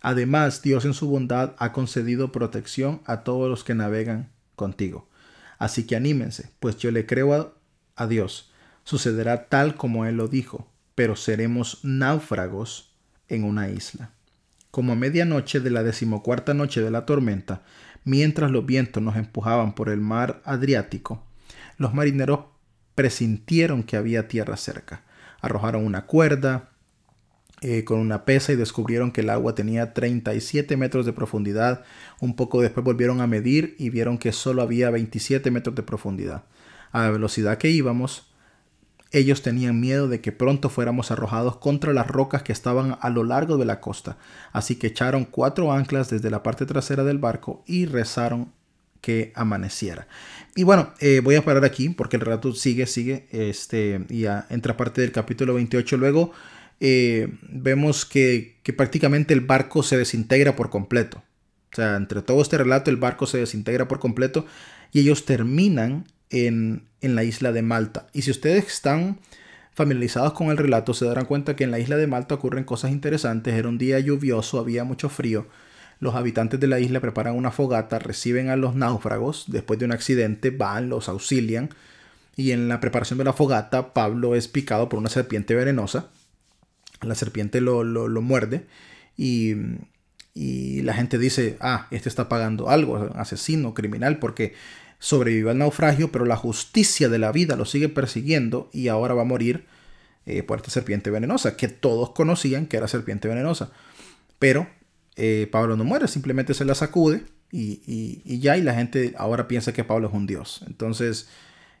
Además, 0.00 0.62
Dios 0.62 0.84
en 0.84 0.94
su 0.94 1.08
bondad 1.08 1.54
ha 1.58 1.72
concedido 1.72 2.32
protección 2.32 3.00
a 3.06 3.22
todos 3.22 3.48
los 3.48 3.64
que 3.64 3.74
navegan 3.74 4.30
contigo. 4.56 5.08
Así 5.58 5.86
que 5.86 5.96
anímense, 5.96 6.50
pues 6.58 6.76
yo 6.76 6.90
le 6.90 7.06
creo 7.06 7.34
a 7.34 7.52
a 7.96 8.06
Dios. 8.06 8.50
Sucederá 8.84 9.48
tal 9.48 9.76
como 9.76 10.06
Él 10.06 10.16
lo 10.16 10.28
dijo, 10.28 10.68
pero 10.94 11.16
seremos 11.16 11.80
náufragos 11.82 12.91
en 13.34 13.44
una 13.44 13.68
isla. 13.68 14.10
Como 14.70 14.92
a 14.92 14.96
medianoche 14.96 15.60
de 15.60 15.70
la 15.70 15.82
decimocuarta 15.82 16.54
noche 16.54 16.80
de 16.80 16.90
la 16.90 17.04
tormenta, 17.04 17.62
mientras 18.04 18.50
los 18.50 18.64
vientos 18.64 19.02
nos 19.02 19.16
empujaban 19.16 19.74
por 19.74 19.88
el 19.88 20.00
mar 20.00 20.40
Adriático, 20.44 21.22
los 21.76 21.94
marineros 21.94 22.40
presintieron 22.94 23.82
que 23.82 23.96
había 23.96 24.28
tierra 24.28 24.56
cerca. 24.56 25.02
Arrojaron 25.40 25.84
una 25.84 26.06
cuerda 26.06 26.70
eh, 27.60 27.84
con 27.84 27.98
una 27.98 28.24
pesa 28.24 28.52
y 28.52 28.56
descubrieron 28.56 29.12
que 29.12 29.20
el 29.20 29.30
agua 29.30 29.54
tenía 29.54 29.92
37 29.92 30.76
metros 30.76 31.06
de 31.06 31.12
profundidad. 31.12 31.84
Un 32.20 32.34
poco 32.36 32.60
después 32.60 32.84
volvieron 32.84 33.20
a 33.20 33.26
medir 33.26 33.76
y 33.78 33.90
vieron 33.90 34.18
que 34.18 34.32
solo 34.32 34.62
había 34.62 34.90
27 34.90 35.50
metros 35.50 35.74
de 35.74 35.82
profundidad 35.82 36.44
a 36.92 37.04
la 37.04 37.10
velocidad 37.10 37.58
que 37.58 37.70
íbamos, 37.70 38.31
ellos 39.12 39.42
tenían 39.42 39.80
miedo 39.80 40.08
de 40.08 40.20
que 40.20 40.32
pronto 40.32 40.68
fuéramos 40.68 41.10
arrojados 41.10 41.56
contra 41.58 41.92
las 41.92 42.06
rocas 42.06 42.42
que 42.42 42.52
estaban 42.52 42.96
a 43.00 43.10
lo 43.10 43.24
largo 43.24 43.56
de 43.58 43.64
la 43.64 43.80
costa, 43.80 44.16
así 44.52 44.76
que 44.76 44.88
echaron 44.88 45.24
cuatro 45.24 45.72
anclas 45.72 46.10
desde 46.10 46.30
la 46.30 46.42
parte 46.42 46.66
trasera 46.66 47.04
del 47.04 47.18
barco 47.18 47.62
y 47.66 47.86
rezaron 47.86 48.52
que 49.00 49.32
amaneciera. 49.34 50.06
Y 50.54 50.62
bueno, 50.62 50.94
eh, 51.00 51.20
voy 51.22 51.34
a 51.34 51.44
parar 51.44 51.64
aquí 51.64 51.88
porque 51.90 52.16
el 52.16 52.22
relato 52.22 52.52
sigue, 52.54 52.86
sigue, 52.86 53.26
este, 53.32 54.06
y 54.08 54.24
entra 54.48 54.76
parte 54.76 55.00
del 55.00 55.12
capítulo 55.12 55.54
28. 55.54 55.96
Luego 55.96 56.32
eh, 56.80 57.28
vemos 57.42 58.06
que, 58.06 58.58
que 58.62 58.72
prácticamente 58.72 59.34
el 59.34 59.40
barco 59.40 59.82
se 59.82 59.98
desintegra 59.98 60.56
por 60.56 60.70
completo. 60.70 61.22
O 61.72 61.76
sea, 61.76 61.96
entre 61.96 62.22
todo 62.22 62.42
este 62.42 62.58
relato 62.58 62.90
el 62.90 62.96
barco 62.96 63.26
se 63.26 63.38
desintegra 63.38 63.88
por 63.88 63.98
completo 63.98 64.46
y 64.92 65.00
ellos 65.00 65.24
terminan 65.24 66.04
en, 66.32 66.88
la 67.00 67.24
isla 67.24 67.52
de 67.52 67.62
Malta. 67.62 68.06
Y 68.12 68.22
si 68.22 68.30
ustedes 68.30 68.66
están 68.66 69.18
familiarizados 69.74 70.32
con 70.32 70.50
el 70.50 70.56
relato, 70.56 70.94
se 70.94 71.04
darán 71.04 71.26
cuenta 71.26 71.56
que 71.56 71.64
en 71.64 71.70
la 71.70 71.78
isla 71.78 71.96
de 71.96 72.06
Malta 72.06 72.34
ocurren 72.34 72.64
cosas 72.64 72.90
interesantes. 72.90 73.54
Era 73.54 73.68
un 73.68 73.78
día 73.78 74.00
lluvioso, 74.00 74.58
había 74.58 74.84
mucho 74.84 75.08
frío. 75.08 75.46
Los 76.00 76.14
habitantes 76.14 76.58
de 76.58 76.66
la 76.66 76.80
isla 76.80 77.00
preparan 77.00 77.36
una 77.36 77.52
fogata, 77.52 77.98
reciben 77.98 78.48
a 78.48 78.56
los 78.56 78.74
náufragos 78.74 79.44
después 79.46 79.78
de 79.78 79.84
un 79.84 79.92
accidente, 79.92 80.50
van, 80.50 80.88
los 80.88 81.08
auxilian. 81.08 81.70
Y 82.34 82.52
en 82.52 82.68
la 82.68 82.80
preparación 82.80 83.18
de 83.18 83.24
la 83.24 83.32
fogata, 83.32 83.92
Pablo 83.92 84.34
es 84.34 84.48
picado 84.48 84.88
por 84.88 84.98
una 84.98 85.10
serpiente 85.10 85.54
venenosa. 85.54 86.08
La 87.02 87.14
serpiente 87.14 87.60
lo, 87.60 87.84
muerde 88.22 88.66
y, 89.16 89.54
y, 90.34 90.82
la 90.82 90.94
gente 90.94 91.18
dice, 91.18 91.56
ah, 91.60 91.88
este 91.90 92.08
está 92.08 92.28
pagando 92.28 92.70
algo, 92.70 93.10
asesino, 93.16 93.74
criminal, 93.74 94.18
porque 94.18 94.54
sobrevivió 95.02 95.50
al 95.50 95.58
naufragio, 95.58 96.12
pero 96.12 96.24
la 96.24 96.36
justicia 96.36 97.08
de 97.08 97.18
la 97.18 97.32
vida 97.32 97.56
lo 97.56 97.64
sigue 97.64 97.88
persiguiendo 97.88 98.70
y 98.72 98.86
ahora 98.86 99.14
va 99.14 99.22
a 99.22 99.24
morir 99.24 99.66
eh, 100.26 100.44
por 100.44 100.58
esta 100.58 100.70
serpiente 100.70 101.10
venenosa, 101.10 101.56
que 101.56 101.66
todos 101.66 102.10
conocían 102.10 102.66
que 102.66 102.76
era 102.76 102.86
serpiente 102.86 103.26
venenosa. 103.26 103.72
Pero 104.38 104.68
eh, 105.16 105.48
Pablo 105.50 105.76
no 105.76 105.82
muere, 105.82 106.06
simplemente 106.06 106.54
se 106.54 106.64
la 106.64 106.76
sacude 106.76 107.24
y, 107.50 108.38
ya, 108.38 108.56
y 108.56 108.62
la 108.62 108.74
gente 108.74 109.12
ahora 109.18 109.48
piensa 109.48 109.72
que 109.72 109.82
Pablo 109.82 110.06
es 110.06 110.14
un 110.14 110.28
dios. 110.28 110.64
Entonces, 110.68 111.28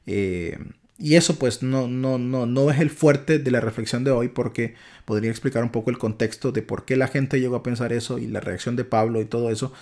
eh, 0.06 0.58
y 0.98 1.14
eso 1.14 1.36
pues 1.36 1.62
no, 1.62 1.86
no, 1.86 2.18
no, 2.18 2.46
no 2.46 2.70
es 2.72 2.80
el 2.80 2.90
fuerte 2.90 3.38
de 3.38 3.50
la 3.52 3.60
reflexión 3.60 4.02
de 4.02 4.10
hoy 4.10 4.30
porque 4.30 4.74
podría 5.04 5.30
explicar 5.30 5.62
un 5.62 5.70
poco 5.70 5.90
el 5.90 5.98
contexto 5.98 6.50
de 6.50 6.62
por 6.62 6.84
qué 6.84 6.96
la 6.96 7.06
gente 7.06 7.38
llegó 7.38 7.54
a 7.54 7.62
pensar 7.62 7.92
eso 7.92 8.18
y 8.18 8.26
la 8.26 8.40
reacción 8.40 8.74
de 8.74 8.84
Pablo 8.84 9.20
y 9.20 9.26
todo 9.26 9.52
eso 9.52 9.72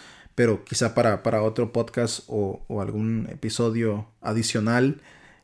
pero 0.40 0.64
quizá 0.64 0.94
para, 0.94 1.22
para 1.22 1.42
otro 1.42 1.70
podcast 1.70 2.20
o, 2.26 2.64
algún 2.80 3.28
episodio 3.30 4.08
adicional 4.22 5.02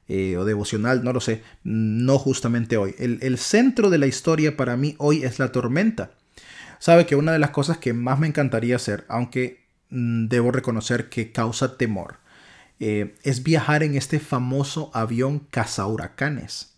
eh, 0.09 0.38
o 0.38 0.47
devocional, 0.47 1.05
no 1.05 1.12
lo 1.12 1.21
sé, 1.21 1.43
no 1.65 2.19
justamente 2.19 2.79
hoy. 2.79 2.95
El, 2.99 3.37
centro 3.37 3.91
de 3.91 3.99
la 3.99 4.07
historia 4.07 4.57
para 4.57 4.79
mí 4.79 4.95
hoy 4.97 5.23
es 5.23 5.38
la 5.38 5.53
tormenta. 5.53 6.12
Sabe 6.79 7.05
que 7.05 7.15
una 7.15 7.33
de 7.33 7.38
las 7.38 7.50
cosas 7.50 7.76
que 7.76 7.93
más 7.93 8.19
me 8.19 8.26
encantaría 8.26 8.76
hacer, 8.76 9.05
aunque 9.09 9.67
mm, 9.91 10.29
debo 10.29 10.50
reconocer 10.50 11.11
que 11.11 11.31
causa 11.31 11.76
temor, 11.76 12.17
eh, 12.81 13.17
es 13.23 13.43
viajar 13.43 13.83
en 13.83 13.97
este 13.97 14.19
famoso 14.19 14.91
avión 14.95 15.41
cazahuracanes. 15.50 16.73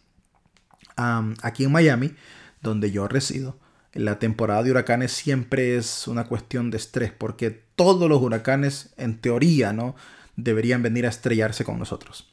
aquí 0.96 1.62
en 1.62 1.70
Miami, 1.70 2.16
donde 2.62 2.90
yo 2.90 3.06
resido, 3.06 3.60
la 3.92 4.18
temporada 4.18 4.64
de 4.64 4.72
huracanes 4.72 5.12
siempre 5.12 5.76
es 5.76 6.08
una 6.08 6.24
cuestión 6.24 6.72
de 6.72 6.78
estrés, 6.78 7.12
porque 7.12 7.67
todos 7.78 8.08
los 8.08 8.20
huracanes, 8.20 8.92
en 8.96 9.18
teoría, 9.18 9.72
¿no? 9.72 9.94
Deberían 10.34 10.82
venir 10.82 11.06
a 11.06 11.10
estrellarse 11.10 11.64
con 11.64 11.78
nosotros. 11.78 12.28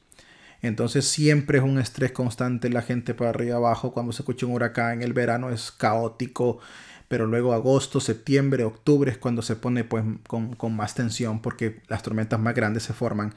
Entonces 0.64 1.06
siempre 1.06 1.60
es 1.60 1.64
un 1.64 1.78
estrés 1.78 2.12
constante 2.12 2.70
la 2.70 2.82
gente 2.82 3.14
para 3.14 3.30
arriba 3.30 3.52
y 3.52 3.54
abajo. 3.54 3.94
Cuando 3.94 4.12
se 4.12 4.24
escucha 4.24 4.48
un 4.48 4.54
huracán, 4.54 5.04
el 5.04 5.14
verano 5.14 5.52
es 5.52 5.72
caótico, 5.72 6.58
pero 7.08 7.28
luego 7.28 7.54
agosto, 7.54 8.00
septiembre, 8.00 8.64
octubre 8.64 9.12
es 9.12 9.20
cuando 9.20 9.44
se 9.44 9.56
pone 9.56 9.84
pues 9.84 10.04
con, 10.28 10.76
más 10.76 10.96
tensión 10.96 11.44
porque 11.44 11.84
las 11.90 12.02
tormentas 12.02 12.40
más 12.40 12.56
grandes 12.56 12.82
se 12.82 12.94
forman. 12.94 13.36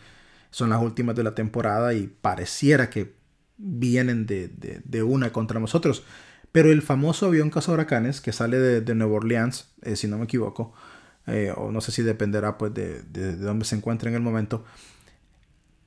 Son 0.50 0.70
las 0.70 0.80
últimas 0.80 1.14
de 1.14 1.24
la 1.24 1.34
temporada 1.34 1.92
y 1.92 2.06
pareciera 2.06 2.88
que 2.88 3.12
vienen 3.58 4.24
de, 4.24 5.02
una 5.02 5.30
contra 5.30 5.60
nosotros. 5.60 6.04
Pero 6.52 6.72
el 6.72 6.80
famoso 6.80 7.26
avión 7.26 7.52
huracanes 7.68 8.22
que 8.22 8.32
sale 8.32 8.58
de, 8.58 8.80
de 8.80 8.94
Nueva 8.94 9.16
Orleans, 9.16 9.68
eh, 9.82 9.96
si 9.96 10.08
no 10.08 10.16
me 10.16 10.24
equivoco, 10.24 10.72
eh, 11.28 11.52
o 11.56 11.70
no 11.70 11.80
sé 11.80 11.92
si 11.92 12.02
dependerá 12.02 12.58
pues 12.58 12.75
de, 12.75 13.02
de, 13.02 13.37
dónde 13.37 13.64
se 13.64 13.76
encuentre 13.76 14.08
en 14.08 14.16
el 14.16 14.23
momento, 14.23 14.64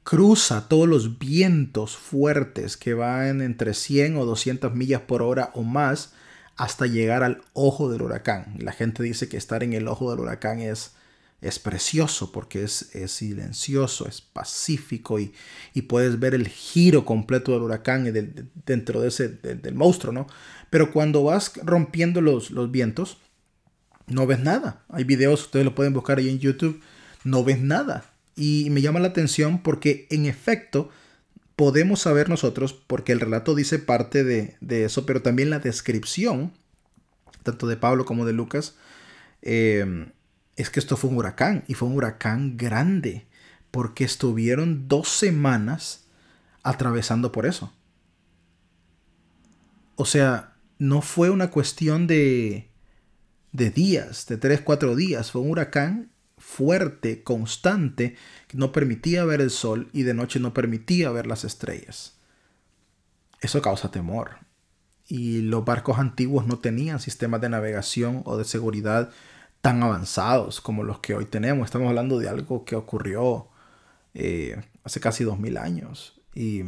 cruza 0.04 0.68
todos 0.68 0.88
los 0.88 1.20
vientos 1.20 1.96
fuertes 1.98 2.78
que 2.78 2.94
van 2.94 3.42
entre 3.42 3.74
100 3.74 4.18
o 4.18 4.26
200 4.26 4.74
millas 4.74 5.02
por 5.02 5.22
hora 5.22 5.52
o 5.54 5.64
más 5.64 6.14
hasta 6.58 6.86
llegar 6.86 7.24
al 7.24 7.42
ojo 7.54 7.92
del 7.92 8.02
huracán. 8.02 8.56
La 8.60 8.72
gente 8.72 9.04
dice 9.04 9.30
que 9.30 9.38
estar 9.38 9.64
en 9.64 9.74
el 9.74 9.88
ojo 9.88 10.12
del 10.12 10.20
huracán 10.20 10.60
es, 10.60 10.94
es 11.42 11.60
precioso 11.60 12.32
porque 12.32 12.64
es, 12.64 12.94
es 12.96 13.12
silencioso, 13.12 14.08
es 14.08 14.22
pacífico 14.22 15.20
y, 15.20 15.34
y, 15.74 15.84
puedes 15.84 16.20
ver 16.20 16.36
el 16.36 16.48
giro 16.48 17.06
completo 17.06 17.54
del 17.54 17.64
huracán 17.64 18.12
dentro 18.66 19.02
de 19.02 19.08
ese, 19.08 19.30
del, 19.30 19.74
monstruo, 19.74 20.14
¿no? 20.14 20.28
Pero 20.70 20.92
cuando 20.92 21.24
vas 21.24 21.54
rompiendo 21.64 22.22
los, 22.22 22.52
los 22.52 22.72
vientos, 22.72 23.18
no 24.12 24.28
ves 24.28 24.40
nada. 24.40 24.84
Hay 24.90 25.04
videos, 25.04 25.44
ustedes 25.44 25.66
lo 25.66 25.76
pueden 25.76 25.94
buscar 25.94 26.18
ahí 26.20 26.30
en 26.30 26.40
YouTube, 26.40 26.82
no 27.24 27.44
ves 27.44 27.60
nada. 27.60 28.06
Y 28.36 28.70
me 28.70 28.82
llama 28.82 29.00
la 29.00 29.10
atención 29.10 29.62
porque 29.62 30.08
en 30.10 30.26
efecto 30.26 30.90
podemos 31.56 32.02
saber 32.02 32.30
nosotros, 32.30 32.74
porque 32.74 33.12
el 33.12 33.20
relato 33.20 33.54
dice 33.54 33.80
parte 33.80 34.24
de, 34.24 34.84
eso, 34.84 35.06
pero 35.06 35.22
también 35.22 35.50
la 35.50 35.60
descripción, 35.60 36.54
tanto 37.44 37.68
de 37.68 37.78
Pablo 37.78 38.06
como 38.06 38.26
de 38.26 38.34
Lucas, 38.34 38.76
eh, 39.44 40.08
es 40.56 40.70
que 40.70 40.80
esto 40.80 40.98
fue 40.98 41.10
un 41.10 41.18
huracán, 41.18 41.64
y 41.68 41.76
fue 41.76 41.88
un 41.88 41.96
huracán 41.96 42.58
grande, 42.58 43.28
porque 43.70 44.04
estuvieron 44.04 44.88
dos 44.88 45.10
semanas 45.10 46.06
atravesando 46.64 47.32
por 47.32 47.46
eso. 47.46 47.72
O 49.96 50.06
sea, 50.06 50.56
no 50.80 51.02
fue 51.02 51.30
una 51.30 51.52
cuestión 51.52 52.08
de, 52.08 52.71
de 53.52 53.70
días, 53.70 54.26
de 54.28 54.38
tres, 54.38 54.62
cuatro 54.62 54.96
días, 54.96 55.32
fue 55.32 55.42
un 55.42 55.52
huracán 55.52 56.12
fuerte, 56.38 57.24
constante, 57.24 58.16
que 58.48 58.58
no 58.58 58.72
permitía 58.72 59.24
ver 59.26 59.42
el 59.42 59.52
sol 59.52 59.90
y 59.94 60.04
de 60.04 60.14
noche 60.14 60.40
no 60.40 60.54
permitía 60.54 61.12
ver 61.12 61.28
las 61.28 61.44
estrellas. 61.44 62.18
Eso 63.40 63.62
causa 63.62 63.92
temor. 63.92 64.38
Y 65.08 65.42
los 65.42 65.66
barcos 65.66 66.00
antiguos 66.00 66.48
no 66.48 66.60
tenían 66.60 67.00
sistemas 67.00 67.42
de 67.42 67.50
navegación 67.50 68.22
o 68.26 68.38
de 68.38 68.46
seguridad 68.46 69.12
tan 69.62 69.84
avanzados 69.84 70.62
como 70.62 70.84
los 70.84 71.00
que 71.00 71.14
hoy 71.14 71.26
tenemos. 71.26 71.66
Estamos 71.66 71.90
hablando 71.90 72.18
de 72.18 72.30
algo 72.30 72.66
que 72.66 72.76
ocurrió 72.76 73.48
eh, 74.14 74.62
hace 74.84 75.00
casi 75.00 75.24
dos 75.24 75.40
mil 75.40 75.58
años. 75.58 76.22
Y 76.34 76.64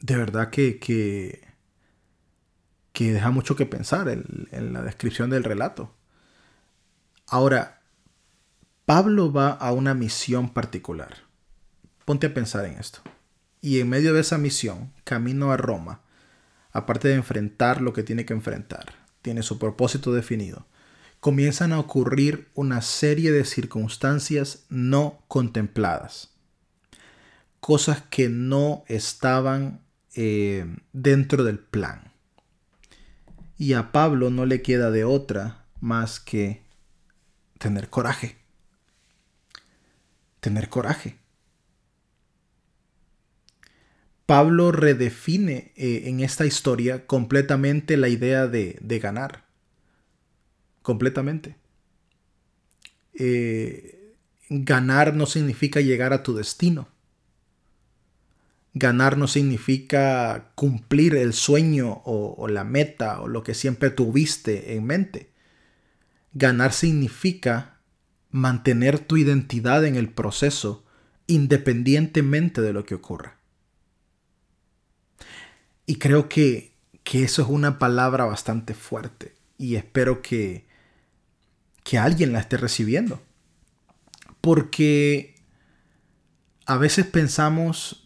de 0.00 0.16
verdad 0.16 0.50
que, 0.50 0.78
que, 0.78 1.49
deja 2.98 3.30
mucho 3.30 3.56
que 3.56 3.66
pensar 3.66 4.08
en 4.08 4.72
la 4.72 4.82
descripción 4.82 5.30
del 5.30 5.44
relato. 5.44 5.94
Ahora, 7.26 7.80
Pablo 8.84 9.32
va 9.32 9.50
a 9.50 9.72
una 9.72 9.94
misión 9.94 10.48
particular. 10.48 11.18
Ponte 12.04 12.26
a 12.26 12.34
pensar 12.34 12.64
en 12.64 12.72
esto. 12.72 13.00
Y 13.60 13.78
en 13.78 13.88
medio 13.88 14.12
de 14.12 14.20
esa 14.20 14.36
misión, 14.36 14.92
camino 15.04 15.52
a 15.52 15.56
Roma, 15.56 16.00
aparte 16.72 17.06
de 17.06 17.14
enfrentar 17.14 17.80
lo 17.80 17.92
que 17.92 18.02
tiene 18.02 18.24
que 18.24 18.32
enfrentar, 18.32 18.94
tiene 19.22 19.44
su 19.44 19.60
propósito 19.60 20.12
definido, 20.12 20.66
comienzan 21.20 21.72
a 21.72 21.78
ocurrir 21.78 22.48
una 22.54 22.82
serie 22.82 23.30
de 23.30 23.44
circunstancias 23.44 24.64
no 24.70 25.22
contempladas. 25.28 26.30
Cosas 27.60 28.02
que 28.10 28.28
no 28.28 28.82
estaban 28.88 29.82
eh, 30.16 30.66
dentro 30.92 31.44
del 31.44 31.60
plan. 31.60 32.09
Y 33.60 33.74
a 33.74 33.92
Pablo 33.92 34.30
no 34.30 34.46
le 34.46 34.62
queda 34.62 34.90
de 34.90 35.04
otra 35.04 35.66
más 35.80 36.18
que 36.18 36.62
tener 37.58 37.90
coraje. 37.90 38.38
Tener 40.40 40.70
coraje. 40.70 41.18
Pablo 44.24 44.72
redefine 44.72 45.72
eh, 45.76 46.04
en 46.06 46.20
esta 46.20 46.46
historia 46.46 47.06
completamente 47.06 47.98
la 47.98 48.08
idea 48.08 48.46
de, 48.46 48.78
ganar. 48.98 49.44
Completamente. 50.80 51.56
Eh, 53.12 54.14
ganar 54.48 55.12
no 55.12 55.26
significa 55.26 55.82
llegar 55.82 56.14
a 56.14 56.22
tu 56.22 56.34
destino. 56.34 56.88
Ganar 58.72 59.18
no 59.18 59.26
significa 59.26 60.52
cumplir 60.54 61.16
el 61.16 61.32
sueño 61.32 62.02
o 62.04 62.46
la 62.48 62.64
meta 62.64 63.20
o 63.20 63.28
lo 63.28 63.42
que 63.42 63.54
siempre 63.54 63.90
tuviste 63.90 64.74
en 64.74 64.84
mente. 64.84 65.30
Ganar 66.32 66.72
significa 66.72 67.80
mantener 68.30 69.00
tu 69.00 69.16
identidad 69.16 69.84
en 69.84 69.96
el 69.96 70.08
proceso 70.08 70.84
independientemente 71.26 72.60
de 72.60 72.72
lo 72.72 72.84
que 72.84 72.94
ocurra. 72.94 73.38
Y 75.86 75.96
creo 75.96 76.28
que, 76.28 76.72
que 77.02 77.24
eso 77.24 77.42
es 77.42 77.48
una 77.48 77.78
palabra 77.78 78.24
bastante 78.24 78.74
fuerte 78.74 79.34
y 79.58 79.76
espero 79.76 80.22
que, 80.22 80.66
que 81.82 81.98
alguien 81.98 82.32
la 82.32 82.40
esté 82.40 82.56
recibiendo. 82.56 83.20
Porque 84.40 85.34
a 86.66 86.76
veces 86.76 87.06
pensamos 87.06 87.99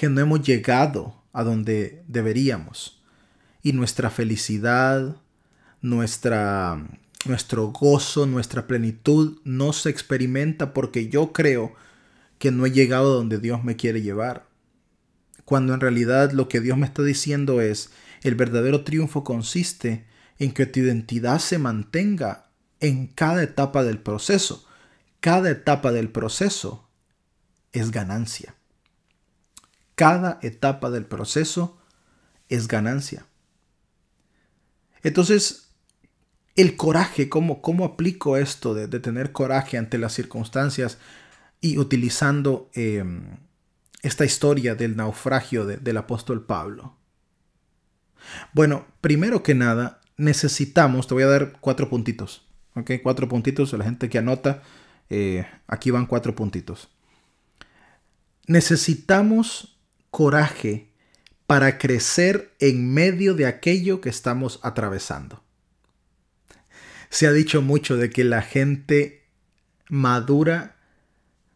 que 0.00 0.08
no 0.08 0.22
hemos 0.22 0.40
llegado 0.40 1.14
a 1.34 1.44
donde 1.44 2.02
deberíamos 2.08 3.02
y 3.62 3.74
nuestra 3.74 4.08
felicidad, 4.08 5.18
nuestra 5.82 6.88
nuestro 7.26 7.66
gozo, 7.66 8.24
nuestra 8.24 8.66
plenitud 8.66 9.42
no 9.44 9.74
se 9.74 9.90
experimenta 9.90 10.72
porque 10.72 11.10
yo 11.10 11.34
creo 11.34 11.74
que 12.38 12.50
no 12.50 12.64
he 12.64 12.70
llegado 12.70 13.12
a 13.12 13.16
donde 13.16 13.38
Dios 13.40 13.62
me 13.62 13.76
quiere 13.76 14.00
llevar. 14.00 14.46
Cuando 15.44 15.74
en 15.74 15.80
realidad 15.80 16.32
lo 16.32 16.48
que 16.48 16.62
Dios 16.62 16.78
me 16.78 16.86
está 16.86 17.02
diciendo 17.02 17.60
es, 17.60 17.90
el 18.22 18.36
verdadero 18.36 18.84
triunfo 18.84 19.22
consiste 19.22 20.06
en 20.38 20.52
que 20.52 20.64
tu 20.64 20.80
identidad 20.80 21.40
se 21.40 21.58
mantenga 21.58 22.46
en 22.80 23.06
cada 23.06 23.42
etapa 23.42 23.84
del 23.84 23.98
proceso. 23.98 24.64
Cada 25.20 25.50
etapa 25.50 25.92
del 25.92 26.08
proceso 26.08 26.88
es 27.72 27.90
ganancia. 27.90 28.54
Cada 30.00 30.38
etapa 30.40 30.88
del 30.88 31.04
proceso 31.04 31.78
es 32.48 32.68
ganancia. 32.68 33.26
Entonces, 35.02 35.74
el 36.56 36.78
coraje, 36.78 37.28
cómo, 37.28 37.60
cómo 37.60 37.84
aplico 37.84 38.38
esto 38.38 38.72
de, 38.72 38.88
tener 38.88 39.32
coraje 39.32 39.76
ante 39.76 39.98
las 39.98 40.14
circunstancias 40.14 40.96
y 41.60 41.76
utilizando 41.76 42.70
em, 42.72 43.36
esta 44.00 44.24
historia 44.24 44.74
del 44.74 44.96
naufragio 44.96 45.66
del 45.66 45.96
apóstol 45.98 46.46
Pablo. 46.46 46.96
Bueno, 48.54 48.86
primero 49.02 49.42
que 49.42 49.54
nada, 49.54 50.00
necesitamos, 50.16 51.08
te 51.08 51.12
voy 51.12 51.24
a 51.24 51.26
dar 51.26 51.58
cuatro 51.60 51.90
puntitos, 51.90 52.48
¿ok? 52.74 52.92
Cuatro 53.02 53.28
puntitos, 53.28 53.74
a 53.74 53.76
la 53.76 53.84
gente 53.84 54.08
que 54.08 54.16
anota, 54.16 54.62
eh, 55.10 55.46
aquí 55.66 55.90
van 55.90 56.06
cuatro 56.06 56.34
puntitos. 56.34 56.88
Necesitamos 58.46 59.69
coraje 60.10 60.90
para 61.46 61.78
crecer 61.78 62.54
en 62.60 62.92
medio 62.92 63.34
de 63.34 63.46
aquello 63.46 64.00
que 64.00 64.08
estamos 64.08 64.60
atravesando. 64.62 65.42
Se 67.08 67.26
ha 67.26 67.32
dicho 67.32 67.60
mucho 67.60 67.96
de 67.96 68.10
que 68.10 68.22
la 68.22 68.42
gente 68.42 69.24
madura 69.88 70.76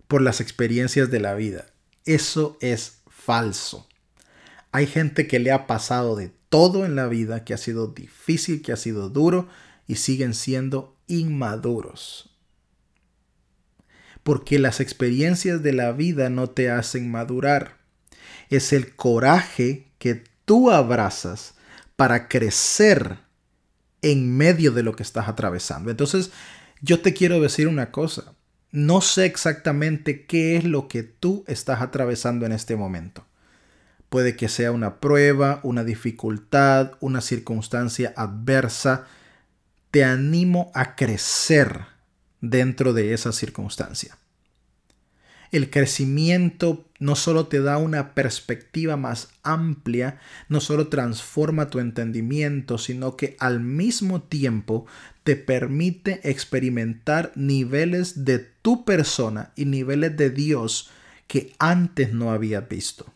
por 0.09 0.21
las 0.21 0.41
experiencias 0.41 1.11
de 1.11 1.21
la 1.21 1.35
vida. 1.35 1.67
Eso 2.05 2.59
es 2.61 3.03
falso. 3.09 3.89
Hay 4.73 4.87
gente 4.87 5.29
que 5.29 5.39
le 5.39 5.53
ha 5.53 5.69
pasado 5.69 6.17
de 6.17 6.33
todo 6.49 6.85
en 6.85 6.97
la 6.97 7.07
vida, 7.07 7.45
que 7.45 7.55
ha 7.55 7.59
sido 7.59 7.87
difícil, 7.89 8.63
que 8.63 8.73
ha 8.73 8.77
sido 8.77 9.09
duro 9.09 9.49
y 9.87 9.97
siguen 9.97 10.35
siendo 10.35 10.97
inmaduros. 11.07 12.31
Porque 14.23 14.59
las 14.59 14.81
experiencias 14.81 15.63
de 15.63 15.73
la 15.73 15.93
vida 15.93 16.31
no 16.31 16.51
te 16.51 16.71
hacen 16.71 17.11
madurar. 17.11 17.84
Es 18.51 18.73
el 18.73 18.95
coraje 18.97 19.89
que 19.99 20.25
tú 20.45 20.71
abrazas 20.71 21.55
para 21.97 22.29
crecer 22.29 23.19
en 24.03 24.37
medio 24.37 24.73
de 24.73 24.83
lo 24.83 24.95
que 24.95 25.03
estás 25.03 25.29
atravesando. 25.29 25.91
Entonces, 25.91 26.31
yo 26.83 27.01
te 27.01 27.15
quiero 27.15 27.41
decir 27.41 27.69
una 27.69 27.91
cosa. 27.91 28.35
No 28.71 29.01
sé 29.01 29.25
exactamente 29.25 30.27
qué 30.27 30.57
es 30.57 30.65
lo 30.65 30.89
que 30.89 31.03
tú 31.03 31.45
estás 31.47 31.81
atravesando 31.81 32.45
en 32.45 32.53
este 32.53 32.77
momento. 32.77 33.25
Puede 34.09 34.37
que 34.37 34.49
sea 34.49 34.73
una 34.73 35.01
prueba, 35.01 35.61
una 35.63 35.85
dificultad, 35.85 36.93
una 37.01 37.21
circunstancia 37.21 38.13
adversa. 38.17 39.07
Te 39.91 40.05
animo 40.05 40.71
a 40.75 40.95
crecer 40.97 41.87
dentro 42.41 42.93
de 42.93 43.15
esa 43.15 43.33
circunstancia. 43.33 44.19
El 45.51 45.71
crecimiento 45.71 46.85
no 47.05 47.17
solo 47.17 47.49
te 47.49 47.61
da 47.61 47.77
una 47.77 48.15
perspectiva 48.15 48.97
más 48.97 49.29
amplia, 49.43 50.21
no 50.49 50.63
solo 50.63 50.89
transforma 50.89 51.69
tu 51.69 51.79
entendimiento, 51.79 52.79
sino 52.79 53.15
que 53.15 53.37
al 53.41 53.61
mismo 53.61 54.23
tiempo 54.23 54.87
te 55.23 55.37
permite 55.37 56.21
experimentar 56.25 57.31
niveles 57.35 58.25
de 58.25 58.39
tu 58.39 58.87
persona 58.87 59.53
y 59.55 59.67
niveles 59.67 60.17
de 60.17 60.31
Dios 60.31 60.91
que 61.27 61.53
antes 61.59 62.15
no 62.15 62.31
habías 62.31 62.67
visto. 62.71 63.13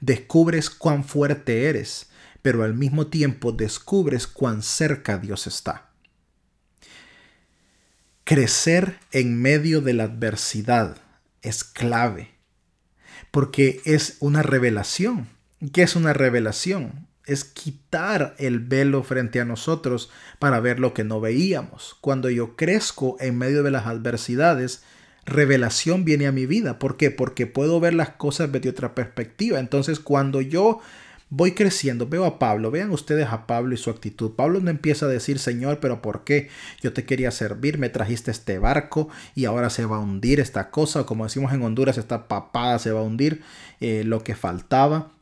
Descubres 0.00 0.70
cuán 0.70 1.04
fuerte 1.04 1.64
eres, 1.64 2.08
pero 2.40 2.64
al 2.64 2.72
mismo 2.72 3.08
tiempo 3.08 3.52
descubres 3.52 4.26
cuán 4.26 4.62
cerca 4.62 5.18
Dios 5.18 5.46
está. 5.46 5.90
Crecer 8.24 8.98
en 9.12 9.38
medio 9.42 9.82
de 9.82 9.92
la 9.92 10.04
adversidad 10.04 10.96
es 11.42 11.64
clave, 11.64 12.39
porque 13.30 13.80
es 13.84 14.16
una 14.20 14.42
revelación. 14.42 15.28
¿Qué 15.72 15.82
es 15.82 15.96
una 15.96 16.12
revelación? 16.12 17.06
Es 17.26 17.44
quitar 17.44 18.34
el 18.38 18.60
velo 18.60 19.02
frente 19.02 19.40
a 19.40 19.44
nosotros 19.44 20.10
para 20.38 20.60
ver 20.60 20.80
lo 20.80 20.94
que 20.94 21.04
no 21.04 21.20
veíamos. 21.20 21.96
Cuando 22.00 22.30
yo 22.30 22.56
crezco 22.56 23.16
en 23.20 23.38
medio 23.38 23.62
de 23.62 23.70
las 23.70 23.86
adversidades, 23.86 24.82
revelación 25.26 26.04
viene 26.04 26.26
a 26.26 26.32
mi 26.32 26.46
vida. 26.46 26.78
¿Por 26.78 26.96
qué? 26.96 27.10
Porque 27.10 27.46
puedo 27.46 27.78
ver 27.78 27.94
las 27.94 28.10
cosas 28.10 28.50
desde 28.50 28.70
otra 28.70 28.94
perspectiva. 28.94 29.58
Entonces, 29.58 30.00
cuando 30.00 30.40
yo 30.40 30.80
voy 31.30 31.52
creciendo, 31.52 32.08
veo 32.08 32.24
a 32.24 32.38
Pablo, 32.38 32.70
vean 32.70 32.90
ustedes 32.90 33.28
a 33.28 33.46
Pablo 33.46 33.74
y 33.74 33.78
su 33.78 33.88
actitud. 33.88 34.32
Pablo 34.32 34.60
no 34.60 34.70
empieza 34.70 35.06
a 35.06 35.08
decir, 35.08 35.38
Señor, 35.38 35.78
pero 35.80 36.02
¿por 36.02 36.24
qué? 36.24 36.48
Yo 36.82 36.92
te 36.92 37.04
quería 37.04 37.30
servir, 37.30 37.78
me 37.78 37.88
trajiste 37.88 38.32
este 38.32 38.58
barco 38.58 39.08
y 39.34 39.44
ahora 39.44 39.70
se 39.70 39.86
va 39.86 39.96
a 39.96 40.00
hundir 40.00 40.40
esta 40.40 40.70
cosa, 40.70 41.06
como 41.06 41.24
decimos 41.24 41.52
en 41.52 41.62
Honduras, 41.62 41.98
esta 41.98 42.28
papada 42.28 42.78
se 42.80 42.90
va 42.90 43.00
a 43.00 43.04
hundir, 43.04 43.42
eh, 43.80 44.02
lo 44.04 44.22
que 44.24 44.34
faltaba. 44.34 45.12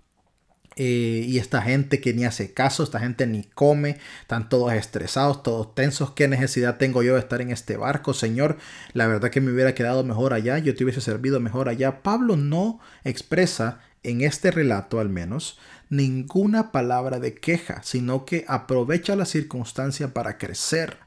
Eh, 0.80 1.24
y 1.26 1.38
esta 1.38 1.60
gente 1.60 2.00
que 2.00 2.14
ni 2.14 2.24
hace 2.24 2.54
caso, 2.54 2.84
esta 2.84 3.00
gente 3.00 3.26
ni 3.26 3.42
come, 3.42 3.98
están 4.20 4.48
todos 4.48 4.72
estresados, 4.72 5.42
todos 5.42 5.74
tensos. 5.74 6.12
¿Qué 6.12 6.28
necesidad 6.28 6.76
tengo 6.78 7.02
yo 7.02 7.14
de 7.14 7.20
estar 7.20 7.40
en 7.40 7.50
este 7.50 7.76
barco, 7.76 8.14
Señor? 8.14 8.58
La 8.92 9.08
verdad 9.08 9.30
que 9.30 9.40
me 9.40 9.50
hubiera 9.50 9.74
quedado 9.74 10.04
mejor 10.04 10.32
allá, 10.32 10.56
yo 10.58 10.76
te 10.76 10.84
hubiese 10.84 11.00
servido 11.00 11.40
mejor 11.40 11.68
allá. 11.68 12.04
Pablo 12.04 12.36
no 12.36 12.78
expresa 13.02 13.80
en 14.04 14.20
este 14.20 14.52
relato 14.52 15.00
al 15.00 15.08
menos 15.08 15.58
ninguna 15.90 16.72
palabra 16.72 17.18
de 17.18 17.34
queja, 17.34 17.82
sino 17.82 18.24
que 18.24 18.44
aprovecha 18.48 19.16
la 19.16 19.24
circunstancia 19.24 20.14
para 20.14 20.38
crecer. 20.38 20.98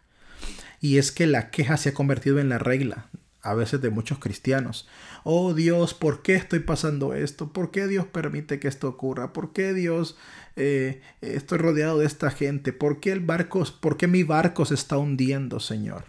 Y 0.80 0.98
es 0.98 1.12
que 1.12 1.28
la 1.28 1.52
queja 1.52 1.78
se 1.78 1.90
ha 1.90 1.94
convertido 1.94 2.40
en 2.40 2.50
la 2.50 2.58
regla, 2.58 3.08
a 3.42 3.54
veces 3.54 3.82
de 3.82 3.90
muchos 3.90 4.20
cristianos. 4.20 4.88
Oh 5.24 5.54
Dios, 5.54 5.94
¿por 5.94 6.24
qué 6.24 6.36
estoy 6.36 6.60
pasando 6.60 7.14
esto? 7.14 7.54
¿Por 7.54 7.72
qué 7.72 7.88
Dios 7.88 8.06
permite 8.08 8.60
que 8.60 8.68
esto 8.68 8.88
ocurra? 8.88 9.34
¿Por 9.34 9.54
qué 9.54 9.74
Dios 9.74 10.18
eh, 10.56 11.02
estoy 11.22 11.60
rodeado 11.60 12.00
de 12.00 12.08
esta 12.08 12.32
gente? 12.32 12.74
¿Por 12.74 13.00
qué 13.00 13.12
el 13.12 13.20
barco, 13.20 13.64
por 13.80 13.98
qué 13.98 14.08
mi 14.08 14.24
barco 14.24 14.66
se 14.66 14.74
está 14.74 14.98
hundiendo, 14.98 15.60
Señor? 15.60 16.06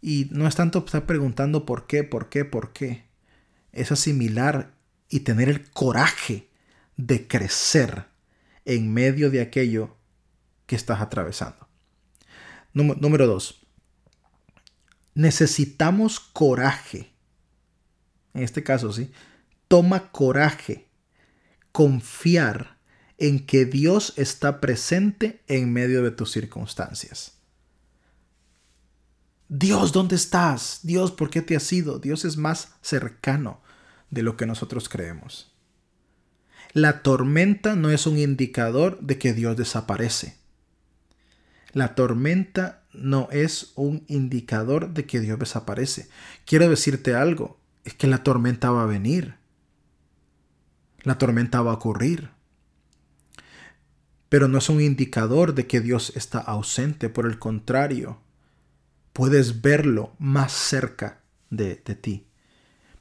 Y 0.00 0.28
no 0.30 0.46
es 0.46 0.54
tanto 0.54 0.84
estar 0.84 1.06
preguntando 1.06 1.66
por 1.66 1.86
qué, 1.86 2.04
por 2.04 2.28
qué, 2.28 2.44
por 2.44 2.72
qué. 2.72 3.04
Es 3.72 3.92
asimilar 3.92 4.72
y 5.10 5.20
tener 5.20 5.48
el 5.48 5.68
coraje 5.70 6.47
de 6.98 7.26
crecer 7.26 8.04
en 8.66 8.92
medio 8.92 9.30
de 9.30 9.40
aquello 9.40 9.96
que 10.66 10.76
estás 10.76 11.00
atravesando. 11.00 11.66
Número 12.74 13.26
dos, 13.26 13.66
necesitamos 15.14 16.20
coraje. 16.20 17.14
En 18.34 18.42
este 18.42 18.62
caso, 18.62 18.92
sí. 18.92 19.10
Toma 19.68 20.12
coraje. 20.12 20.88
Confiar 21.72 22.78
en 23.16 23.46
que 23.46 23.64
Dios 23.64 24.12
está 24.16 24.60
presente 24.60 25.42
en 25.46 25.72
medio 25.72 26.02
de 26.02 26.10
tus 26.10 26.30
circunstancias. 26.30 27.38
Dios, 29.48 29.92
¿dónde 29.92 30.16
estás? 30.16 30.80
Dios, 30.82 31.10
¿por 31.10 31.30
qué 31.30 31.42
te 31.42 31.56
has 31.56 31.72
ido? 31.72 31.98
Dios 31.98 32.24
es 32.24 32.36
más 32.36 32.74
cercano 32.82 33.62
de 34.10 34.22
lo 34.22 34.36
que 34.36 34.46
nosotros 34.46 34.88
creemos. 34.88 35.54
La 36.72 37.02
tormenta 37.02 37.76
no 37.76 37.90
es 37.90 38.06
un 38.06 38.18
indicador 38.18 39.00
de 39.00 39.18
que 39.18 39.32
Dios 39.32 39.56
desaparece. 39.56 40.36
La 41.72 41.94
tormenta 41.94 42.82
no 42.92 43.28
es 43.30 43.72
un 43.74 44.04
indicador 44.08 44.92
de 44.92 45.04
que 45.06 45.20
Dios 45.20 45.38
desaparece. 45.38 46.08
Quiero 46.44 46.68
decirte 46.68 47.14
algo, 47.14 47.58
es 47.84 47.94
que 47.94 48.06
la 48.06 48.22
tormenta 48.22 48.70
va 48.70 48.82
a 48.82 48.86
venir. 48.86 49.36
La 51.02 51.18
tormenta 51.18 51.62
va 51.62 51.72
a 51.72 51.74
ocurrir. 51.74 52.30
Pero 54.28 54.48
no 54.48 54.58
es 54.58 54.68
un 54.68 54.80
indicador 54.80 55.54
de 55.54 55.66
que 55.66 55.80
Dios 55.80 56.12
está 56.16 56.38
ausente, 56.38 57.08
por 57.08 57.26
el 57.26 57.38
contrario, 57.38 58.20
puedes 59.14 59.62
verlo 59.62 60.14
más 60.18 60.52
cerca 60.52 61.22
de, 61.50 61.82
de 61.84 61.94
ti. 61.94 62.27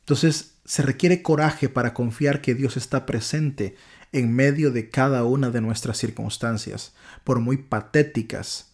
Entonces, 0.08 0.54
se 0.63 0.84
requiere 0.84 1.22
coraje 1.22 1.67
para 1.67 1.93
confiar 1.93 2.39
que 2.39 2.56
Dios 2.56 2.78
está 2.78 3.06
presente 3.06 3.76
en 4.13 4.34
medio 4.34 4.72
de 4.72 4.89
cada 4.89 5.26
una 5.26 5.50
de 5.50 5.60
nuestras 5.60 5.98
circunstancias, 5.98 6.93
por 7.26 7.41
muy 7.41 7.58
patéticas, 7.58 8.72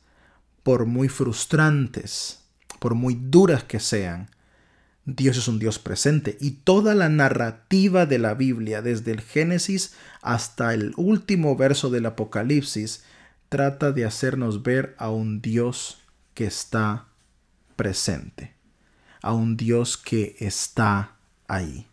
por 0.61 0.85
muy 0.85 1.09
frustrantes, 1.09 2.43
por 2.77 2.93
muy 2.93 3.15
duras 3.15 3.63
que 3.63 3.79
sean. 3.79 4.29
Dios 5.05 5.35
es 5.37 5.47
un 5.47 5.57
Dios 5.57 5.79
presente 5.79 6.37
y 6.39 6.51
toda 6.51 6.93
la 6.93 7.09
narrativa 7.09 8.05
de 8.05 8.19
la 8.19 8.35
Biblia, 8.35 8.83
desde 8.83 9.11
el 9.11 9.21
Génesis 9.21 9.95
hasta 10.21 10.75
el 10.75 10.93
último 10.97 11.55
verso 11.55 11.89
del 11.89 12.05
Apocalipsis, 12.05 13.05
trata 13.49 13.91
de 13.91 14.05
hacernos 14.05 14.61
ver 14.61 14.93
a 14.99 15.09
un 15.09 15.41
Dios 15.41 15.97
que 16.35 16.45
está 16.45 17.07
presente, 17.75 18.53
a 19.23 19.33
un 19.33 19.57
Dios 19.57 19.97
que 19.97 20.35
está 20.37 21.12
ahí. 21.55 21.87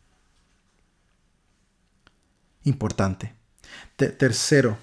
Importante. 2.65 3.35
tercero, 3.97 4.79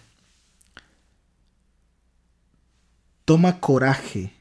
toma 3.26 3.60
coraje 3.60 4.34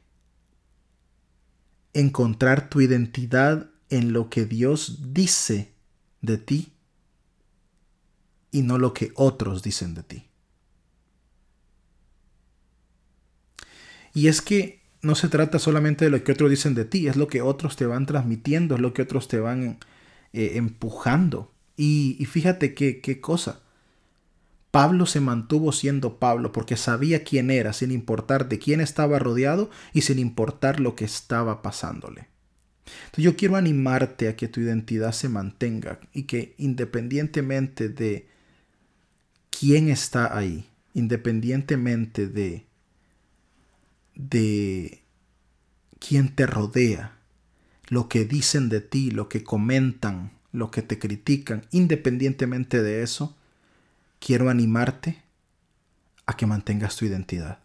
encontrar 1.92 2.68
tu 2.68 2.80
identidad 2.80 3.68
en 3.90 4.12
lo 4.12 4.28
que 4.30 4.44
Dios 4.44 5.12
dice 5.12 5.72
de 6.20 6.38
ti 6.38 6.72
y 8.50 8.62
no 8.62 8.78
lo 8.78 8.92
que 8.94 9.12
otros 9.16 9.62
dicen 9.62 9.94
de 9.94 10.02
ti. 10.02 10.26
Y 14.14 14.28
es 14.28 14.40
que 14.40 14.80
no 15.02 15.14
se 15.14 15.28
trata 15.28 15.58
solamente 15.58 16.06
de 16.06 16.10
lo 16.10 16.22
que 16.22 16.32
otros 16.32 16.50
dicen 16.50 16.74
de 16.74 16.84
ti, 16.84 17.06
es 17.06 17.16
lo 17.16 17.28
que 17.28 17.42
otros 17.42 17.76
te 17.76 17.86
van 17.86 18.06
transmitiendo, 18.06 18.74
es 18.74 18.80
lo 18.80 18.94
que 18.94 19.02
otros 19.02 19.28
te 19.28 19.38
van 19.38 19.78
eh, 20.36 20.58
empujando. 20.58 21.52
Y, 21.76 22.24
fíjate 22.30 22.74
qué, 22.74 23.00
qué 23.00 23.20
cosa. 23.20 23.62
Pablo 24.70 25.06
se 25.06 25.20
mantuvo 25.20 25.72
siendo 25.72 26.18
Pablo 26.18 26.52
porque 26.52 26.76
sabía 26.76 27.24
quién 27.24 27.50
era, 27.50 27.72
sin 27.72 27.90
importar 27.90 28.48
de 28.48 28.58
quién 28.58 28.82
estaba 28.82 29.18
rodeado 29.18 29.70
y 29.94 30.02
sin 30.02 30.18
importar 30.18 30.78
lo 30.78 30.94
que 30.94 31.06
estaba 31.06 31.62
pasándole. 31.62 32.28
Entonces 33.06 33.24
yo 33.24 33.36
quiero 33.36 33.56
animarte 33.56 34.28
a 34.28 34.36
que 34.36 34.48
tu 34.48 34.60
identidad 34.60 35.12
se 35.12 35.30
mantenga 35.30 35.98
y 36.12 36.24
que 36.24 36.54
independientemente 36.58 37.88
de 37.88 38.28
quién 39.48 39.88
está 39.88 40.36
ahí, 40.36 40.68
independientemente 40.92 42.28
de 42.28 42.66
de 44.14 45.02
quién 45.98 46.34
te 46.34 46.46
rodea, 46.46 47.15
lo 47.88 48.08
que 48.08 48.24
dicen 48.24 48.68
de 48.68 48.80
ti, 48.80 49.10
lo 49.10 49.28
que 49.28 49.44
comentan, 49.44 50.32
lo 50.52 50.70
que 50.70 50.82
te 50.82 50.98
critican, 50.98 51.66
independientemente 51.70 52.82
de 52.82 53.02
eso, 53.02 53.36
quiero 54.18 54.50
animarte 54.50 55.22
a 56.26 56.36
que 56.36 56.46
mantengas 56.46 56.96
tu 56.96 57.04
identidad. 57.04 57.58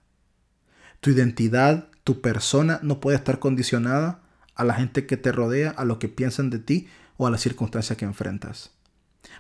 Tu 1.00 1.12
identidad, 1.12 1.88
tu 2.04 2.22
persona 2.22 2.80
no 2.84 3.00
puede 3.00 3.18
estar 3.18 3.40
condicionada 3.40 4.22
a 4.56 4.64
la 4.64 4.76
gente 4.76 5.06
que 5.06 5.18
te 5.18 5.32
rodea, 5.32 5.72
a 5.72 5.86
lo 5.86 5.98
que 5.98 6.10
piensan 6.10 6.50
de 6.50 6.60
ti 6.60 6.88
o 7.18 7.26
a 7.26 7.32
las 7.32 7.42
circunstancias 7.42 7.98
que 7.98 8.06
enfrentas. 8.06 8.72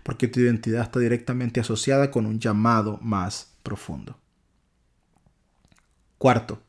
Porque 0.03 0.27
tu 0.27 0.39
identidad 0.39 0.83
está 0.83 0.99
directamente 0.99 1.59
asociada 1.59 2.09
con 2.09 2.25
un 2.25 2.39
llamado 2.39 2.97
más 3.01 3.53
profundo. 3.63 4.17
Cuarto, 6.17 6.61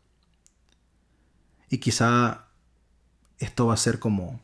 y 1.73 1.79
quizá 1.79 2.49
esto 3.43 3.67
va 3.67 3.75
a 3.75 3.79
ser 3.79 3.99
como 3.99 4.41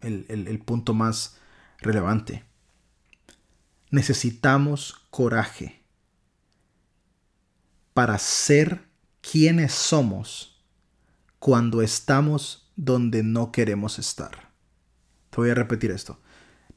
el, 0.00 0.62
punto 0.64 0.94
más 0.94 1.36
relevante. 1.78 2.44
Necesitamos 3.90 4.94
coraje 5.10 5.82
para 7.92 8.18
ser 8.18 8.86
quienes 9.20 9.72
somos 9.72 10.58
cuando 11.38 11.82
estamos 11.82 12.70
donde 12.76 13.22
no 13.22 13.52
queremos 13.52 13.98
estar. 13.98 14.50
Te 15.30 15.36
voy 15.36 15.50
a 15.50 15.54
repetir 15.54 15.90
esto. 15.90 16.20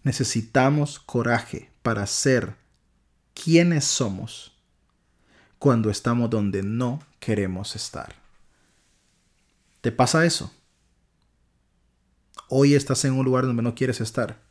necesitamos 0.03 0.99
coraje 0.99 1.71
para 1.81 2.05
ser 2.07 2.55
quienes 3.33 3.85
somos 3.85 4.53
cuando 5.59 5.89
estamos 5.89 6.29
donde 6.29 6.63
no 6.63 7.01
queremos 7.19 7.75
estar. 7.75 8.15
¿Te 9.81 9.91
pasa 9.91 10.25
eso? 10.25 10.53
Hoy 12.51 12.73
estás 12.73 13.05
en 13.05 13.13
un 13.13 13.23
lugar 13.23 13.45
donde 13.45 13.61
no 13.61 13.75
quieres 13.75 14.01
estar. 14.01 14.41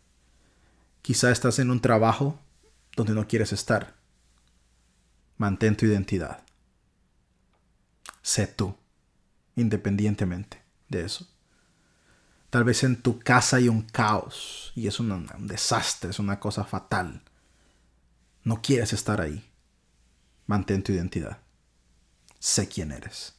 Quizá 1.03 1.33
estás 1.33 1.59
en 1.59 1.69
un 1.73 1.81
trabajo 1.81 2.39
donde 2.95 3.13
no 3.13 3.27
quieres 3.27 3.53
estar. 3.53 3.97
Mantén 5.37 5.77
tu 5.77 5.85
identidad. 5.85 6.45
Sé 8.23 8.47
tú, 8.47 8.77
independientemente 9.57 10.63
de 10.89 11.07
eso. 11.07 11.27
Tal 12.51 12.63
vez 12.63 12.85
en 12.85 13.03
tu 13.03 13.19
casa 13.19 13.57
hay 13.57 13.69
un 13.69 13.83
caos 13.83 14.73
y 14.77 14.87
es 14.87 15.01
un, 15.01 15.27
desastre, 15.41 16.11
es 16.11 16.21
una 16.21 16.39
cosa 16.39 16.63
fatal. 16.63 17.23
No 18.45 18.63
quieres 18.63 18.93
estar 18.93 19.21
ahí. 19.21 19.45
Mantén 20.47 20.85
tu 20.85 20.93
identidad. 20.93 21.39
Sé 22.39 22.69
quién 22.69 22.93
eres. 22.93 23.35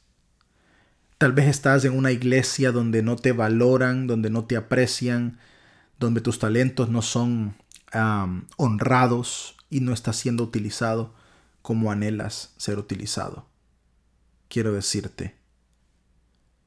Tal 1.19 1.34
vez 1.34 1.47
estás 1.47 1.84
en 1.84 1.97
una 1.97 2.13
iglesia 2.13 2.71
donde 2.71 3.03
no 3.03 3.17
te 3.17 3.34
valoran, 3.34 4.08
donde 4.08 4.29
no 4.29 4.45
te 4.45 4.55
aprecian, 4.55 5.38
donde 5.99 6.21
tus 6.21 6.39
talentos 6.39 6.89
no 6.89 7.01
son 7.01 7.58
honrados 8.55 9.58
y 9.69 9.82
no 9.82 9.91
estás 9.91 10.15
siendo 10.15 10.45
utilizado 10.45 11.13
como 11.62 11.91
anhelas 11.91 12.53
ser 12.55 12.79
utilizado. 12.79 13.49
Quiero 14.47 14.71
decirte, 14.71 15.36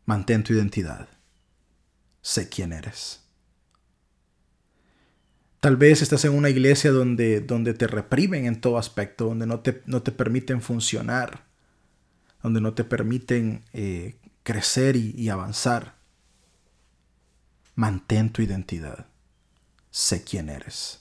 mantén 0.04 0.44
tu 0.44 0.52
identidad. 0.52 1.08
Sé 2.20 2.50
quién 2.50 2.74
eres. 2.74 3.22
Tal 5.60 5.78
vez 5.78 6.02
estás 6.02 6.26
en 6.26 6.34
una 6.34 6.50
iglesia 6.50 6.90
donde, 6.90 7.40
donde 7.40 7.72
te 7.72 7.86
reprimen 7.86 8.44
en 8.44 8.60
todo 8.60 8.76
aspecto, 8.76 9.24
donde 9.24 9.46
no 9.46 9.60
te, 9.60 9.82
no 9.86 10.02
te 10.02 10.12
permiten 10.12 10.60
funcionar, 10.60 11.46
donde 12.42 12.60
no 12.60 12.74
te 12.74 12.84
permiten 12.84 13.62
eh, 13.72 14.16
crecer 14.42 14.96
y, 14.96 15.28
avanzar. 15.28 15.94
Mantén 17.74 18.30
tu 18.30 18.42
identidad. 18.42 19.06
Sé 19.90 20.24
quién 20.24 20.48
eres. 20.48 21.00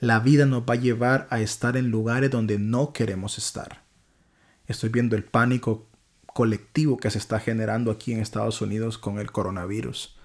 La 0.00 0.20
vida 0.20 0.46
nos 0.46 0.62
va 0.62 0.74
a 0.74 0.78
llevar 0.80 1.26
a 1.30 1.40
estar 1.40 1.76
en 1.76 1.90
lugares 1.90 2.30
donde 2.30 2.58
no 2.58 2.92
queremos 2.92 3.38
estar. 3.38 3.82
Estoy 4.66 4.88
viendo 4.88 5.16
el 5.16 5.24
pánico 5.24 5.88
colectivo 6.26 6.96
que 6.96 7.10
se 7.10 7.18
está 7.18 7.40
generando 7.40 7.90
aquí 7.90 8.12
en 8.12 8.20
Estados 8.20 8.60
Unidos 8.60 8.98
con 8.98 9.18
el 9.18 9.30
coronavirus. 9.30 10.16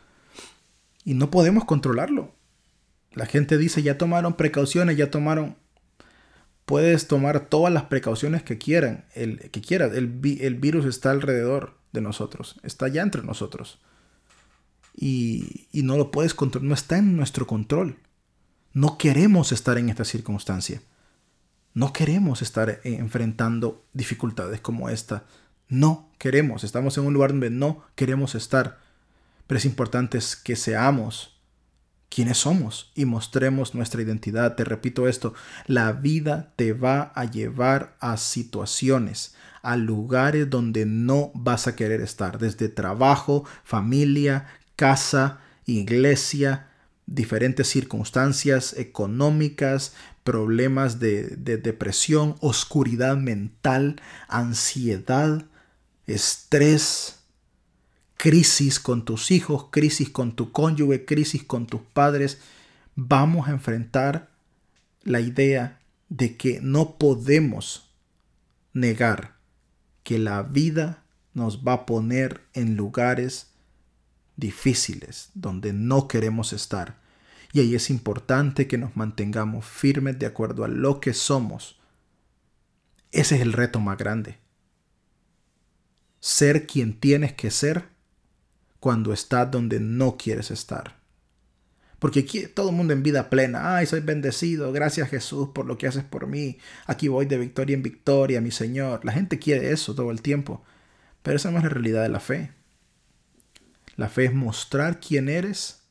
Y 1.03 1.13
no 1.13 1.29
podemos 1.31 1.65
controlarlo. 1.65 2.33
La 3.11 3.25
gente 3.25 3.57
dice, 3.57 3.81
ya 3.83 3.97
tomaron 3.97 4.35
precauciones, 4.35 4.97
ya 4.97 5.11
tomaron... 5.11 5.57
Puedes 6.65 7.07
tomar 7.07 7.47
todas 7.47 7.73
las 7.73 7.83
precauciones 7.83 8.43
que 8.43 8.57
quieran, 8.57 9.05
el, 9.13 9.49
que 9.51 9.61
quieras. 9.61 9.93
El 9.93 10.07
virus 10.55 10.85
está 10.85 11.11
alrededor 11.11 11.76
de 11.91 12.01
nosotros, 12.01 12.59
está 12.63 12.87
ya 12.87 13.01
entre 13.01 13.23
nosotros. 13.23 13.79
Y, 14.95 15.67
y 15.71 15.83
no 15.83 15.97
lo 15.97 16.11
puedes 16.11 16.33
controlar, 16.33 16.67
no 16.67 16.73
está 16.73 16.97
en 16.97 17.15
nuestro 17.15 17.45
control. 17.45 17.99
No 18.73 18.97
queremos 18.97 19.51
estar 19.51 19.77
en 19.77 19.89
esta 19.89 20.05
circunstancia. 20.05 20.81
No 21.73 21.93
queremos 21.93 22.41
estar 22.41 22.79
enfrentando 22.83 23.85
dificultades 23.93 24.61
como 24.61 24.89
esta. 24.89 25.25
No 25.67 26.09
queremos. 26.17 26.63
Estamos 26.63 26.97
en 26.97 27.05
un 27.05 27.13
lugar 27.13 27.31
donde 27.31 27.51
no 27.51 27.83
queremos 27.95 28.33
estar. 28.33 28.79
Pero 29.45 29.59
es 29.59 29.65
importante 29.65 30.19
que 30.43 30.55
seamos 30.55 31.37
quiénes 32.09 32.37
somos 32.39 32.91
y 32.95 33.05
mostremos 33.05 33.75
nuestra 33.75 34.01
identidad. 34.01 34.55
Te 34.55 34.63
repito 34.63 35.07
esto, 35.07 35.33
la 35.65 35.91
vida 35.91 36.53
te 36.55 36.73
va 36.73 37.11
a 37.15 37.25
llevar 37.25 37.95
a 37.99 38.17
situaciones, 38.17 39.35
a 39.67 39.75
lugares 39.75 40.49
donde 40.49 40.85
no 40.85 41.29
vas 41.33 41.67
a 41.67 41.75
querer 41.75 41.99
estar, 41.99 42.39
desde 42.39 42.69
trabajo, 42.69 43.43
familia, 43.65 44.47
casa, 44.77 45.41
iglesia, 45.65 46.69
diferentes 47.05 47.67
circunstancias 47.67 48.75
económicas, 48.77 49.93
problemas 50.23 51.01
de, 51.01 51.35
de 51.35 51.57
depresión, 51.57 52.37
oscuridad 52.39 53.17
mental, 53.17 54.01
ansiedad, 54.29 55.43
estrés, 56.05 57.19
crisis 58.15 58.79
con 58.79 59.03
tus 59.03 59.31
hijos, 59.31 59.65
crisis 59.69 60.09
con 60.09 60.33
tu 60.33 60.53
cónyuge, 60.53 61.03
crisis 61.03 61.43
con 61.43 61.67
tus 61.67 61.81
padres, 61.81 62.37
vamos 62.95 63.49
a 63.49 63.51
enfrentar 63.51 64.29
la 65.03 65.19
idea 65.19 65.81
de 66.07 66.37
que 66.37 66.61
no 66.61 66.97
podemos 66.97 67.91
negar 68.71 69.36
que 70.07 70.19
la 70.19 70.41
vida 70.41 71.03
nos 71.33 71.67
va 71.67 71.73
a 71.73 71.85
poner 71.85 72.45
en 72.53 72.77
lugares 72.77 73.51
difíciles 74.37 75.31
donde 75.33 75.73
no 75.73 76.07
queremos 76.07 76.53
estar. 76.53 76.97
Y 77.51 77.59
ahí 77.59 77.75
es 77.75 77.89
importante 77.89 78.69
que 78.69 78.77
nos 78.77 78.95
mantengamos 78.95 79.65
firmes 79.65 80.17
de 80.17 80.25
acuerdo 80.25 80.63
a 80.63 80.69
lo 80.69 81.01
que 81.01 81.13
somos. 81.13 81.77
Ese 83.11 83.35
es 83.35 83.41
el 83.41 83.51
reto 83.51 83.81
más 83.81 83.97
grande. 83.97 84.37
Ser 86.21 86.67
quien 86.67 86.97
tienes 86.97 87.33
que 87.33 87.51
ser 87.51 87.89
cuando 88.79 89.11
estás 89.11 89.51
donde 89.51 89.81
no 89.81 90.15
quieres 90.15 90.51
estar. 90.51 90.96
Porque 91.99 92.19
aquí 92.21 92.45
todo 92.47 92.69
el 92.69 92.75
mundo 92.75 92.93
en 92.93 93.01
vida 93.01 93.29
plena, 93.29 93.75
ay, 93.75 93.87
soy 93.87 94.01
bendecido, 94.01 94.71
gracias 94.71 95.09
Jesús 95.09 95.49
por 95.53 95.65
lo 95.65 95.77
que 95.77 95.87
haces 95.87 96.03
por 96.03 96.27
mí, 96.27 96.59
aquí 96.85 97.07
voy 97.07 97.25
de 97.25 97.37
victoria 97.37 97.73
en 97.73 97.81
victoria, 97.81 98.39
mi 98.39 98.51
Señor. 98.51 99.03
La 99.03 99.13
gente 99.13 99.39
quiere 99.39 99.71
eso 99.71 99.95
todo 99.95 100.11
el 100.11 100.21
tiempo, 100.21 100.63
pero 101.23 101.37
esa 101.37 101.49
no 101.49 101.57
es 101.57 101.63
la 101.63 101.69
realidad 101.69 102.03
de 102.03 102.09
la 102.09 102.19
fe. 102.19 102.51
La 103.95 104.09
fe 104.09 104.25
es 104.25 104.33
mostrar 104.33 104.99
quién 104.99 105.27
eres 105.27 105.81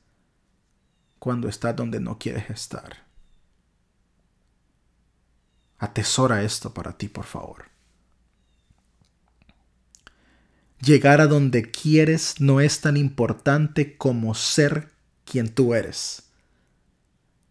cuando 1.19 1.49
estás 1.49 1.75
donde 1.75 1.99
no 1.99 2.19
quieres 2.19 2.51
estar. 2.51 3.05
Atesora 5.79 6.43
esto 6.43 6.73
para 6.73 6.97
ti, 6.97 7.09
por 7.09 7.25
favor. 7.25 7.65
Llegar 10.81 11.21
a 11.21 11.27
donde 11.27 11.71
quieres 11.71 12.41
no 12.41 12.61
es 12.61 12.81
tan 12.81 12.97
importante 12.97 13.97
como 13.97 14.35
ser 14.35 14.96
quien 15.31 15.51
tú 15.51 15.75
eres. 15.75 16.23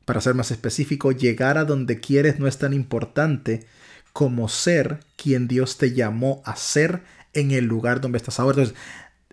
Para 0.06 0.22
ser 0.22 0.34
más 0.34 0.52
específico, 0.52 1.12
llegar 1.12 1.58
a 1.58 1.66
donde 1.66 2.00
quieres 2.00 2.40
no 2.40 2.48
es 2.48 2.58
tan 2.58 2.74
importante 2.74 3.68
como 4.14 4.48
ser 4.50 5.02
quien 5.18 5.48
Dios 5.48 5.78
te 5.78 5.94
llamó 5.94 6.42
a 6.46 6.56
ser 6.56 7.04
en 7.34 7.52
el 7.52 7.66
lugar 7.66 8.02
donde 8.02 8.18
estás 8.18 8.40
ahora. 8.40 8.62
Entonces, 8.62 8.82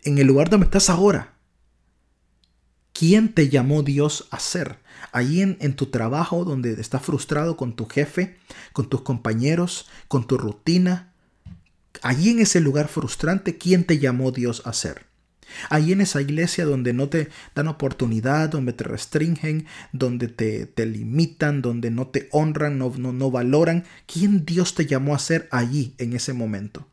en 0.03 0.19
el 0.19 0.27
lugar 0.27 0.51
donde 0.51 0.65
estás 0.65 0.91
ahora, 0.91 1.35
¿quién 2.93 3.33
te 3.33 3.49
llamó 3.49 3.83
Dios 3.83 4.27
a 4.31 4.41
ser? 4.41 4.79
Allí 5.13 5.41
en, 5.41 5.57
en 5.61 5.77
tu 5.77 5.87
trabajo 5.87 6.45
donde 6.45 6.73
estás 6.81 7.03
frustrado 7.03 7.57
con 7.57 7.77
tu 7.77 7.87
jefe, 7.87 8.39
con 8.73 8.89
tus 8.89 9.03
compañeros, 9.03 9.89
con 10.09 10.27
tu 10.27 10.37
rutina, 10.37 11.13
allí 12.03 12.31
en 12.31 12.41
ese 12.41 12.61
lugar 12.61 12.89
frustrante, 12.89 13.59
¿quién 13.59 13.85
te 13.85 13.99
llamó 13.99 14.33
Dios 14.33 14.63
a 14.65 14.73
ser? 14.73 15.12
Allí 15.69 15.93
en 15.93 16.01
esa 16.01 16.21
iglesia 16.21 16.65
donde 16.65 16.93
no 16.93 17.09
te 17.09 17.29
dan 17.55 17.69
oportunidad, 17.69 18.49
donde 18.49 18.73
te 18.73 18.85
restringen, 18.85 19.67
donde 19.93 20.29
te, 20.29 20.67
te 20.67 20.87
limitan, 20.87 21.63
donde 21.63 21.91
no 21.91 22.09
te 22.09 22.29
honran, 22.31 22.79
no, 22.79 22.93
no, 22.97 23.13
no 23.13 23.31
valoran, 23.31 23.85
¿quién 24.07 24.45
Dios 24.45 24.75
te 24.75 24.87
llamó 24.87 25.15
a 25.15 25.19
ser 25.19 25.49
allí 25.51 25.95
en 25.99 26.13
ese 26.13 26.33
momento? 26.33 26.87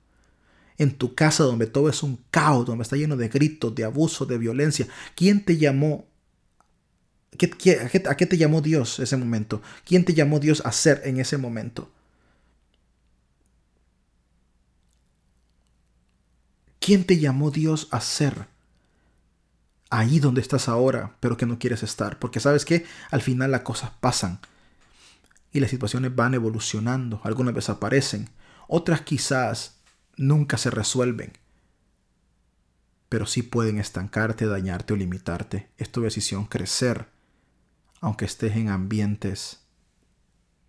En 0.78 0.91
tu 0.91 1.15
casa 1.15 1.43
donde 1.43 1.67
todo 1.67 1.89
es 1.89 2.04
un 2.04 2.19
caos, 2.32 2.65
donde 2.65 2.84
está 2.84 2.95
lleno 2.95 3.17
de 3.17 3.28
gritos, 3.28 3.76
de 3.76 3.84
abuso, 3.84 4.26
de 4.26 4.38
violencia, 4.38 4.88
¿quién 5.15 5.43
te 5.43 5.58
llamó 5.58 6.08
a 8.08 8.15
qué 8.15 8.26
te 8.26 8.38
llamó 8.38 8.62
Dios 8.62 9.00
ese 9.00 9.15
momento? 9.15 9.62
¿Quién 9.86 10.04
te 10.04 10.13
llamó 10.13 10.39
Dios 10.39 10.62
a 10.65 10.72
ser 10.72 11.02
en 11.06 11.19
ese 11.19 11.38
momento? 11.38 11.89
¿Quién 16.80 17.06
te 17.06 17.20
llamó 17.20 17.52
Dios 17.52 17.88
a 17.92 18.02
ser? 18.02 18.48
Ahí 19.89 20.20
donde 20.20 20.42
estás 20.42 20.70
ahora, 20.70 21.18
pero 21.20 21.38
que 21.38 21.46
no 21.46 21.60
quieres 21.60 21.84
estar. 21.84 22.20
Porque 22.20 22.39
sabes 22.39 22.65
que 22.65 22.86
al 23.12 23.22
final 23.22 23.52
las 23.52 23.62
cosas 23.62 23.92
pasan 24.00 24.39
y 25.52 25.60
las 25.60 25.70
situaciones 25.70 26.15
van 26.15 26.34
evolucionando. 26.34 27.22
Algunas 27.24 27.54
veces 27.54 27.72
aparecen, 27.72 28.30
otras 28.68 29.02
quizás 29.02 29.80
nunca 30.15 30.58
se 30.58 30.70
resuelven. 30.70 31.34
Pero 33.10 33.26
sí 33.26 33.42
pueden 33.42 33.80
estancarte, 33.80 34.46
dañarte 34.46 34.94
o 34.94 34.96
limitarte. 34.96 35.70
Es 35.78 35.92
tu 35.92 36.02
decisión 36.02 36.46
crecer, 36.46 37.08
aunque 38.02 38.26
estés 38.26 38.56
en 38.56 38.70
ambientes 38.70 39.62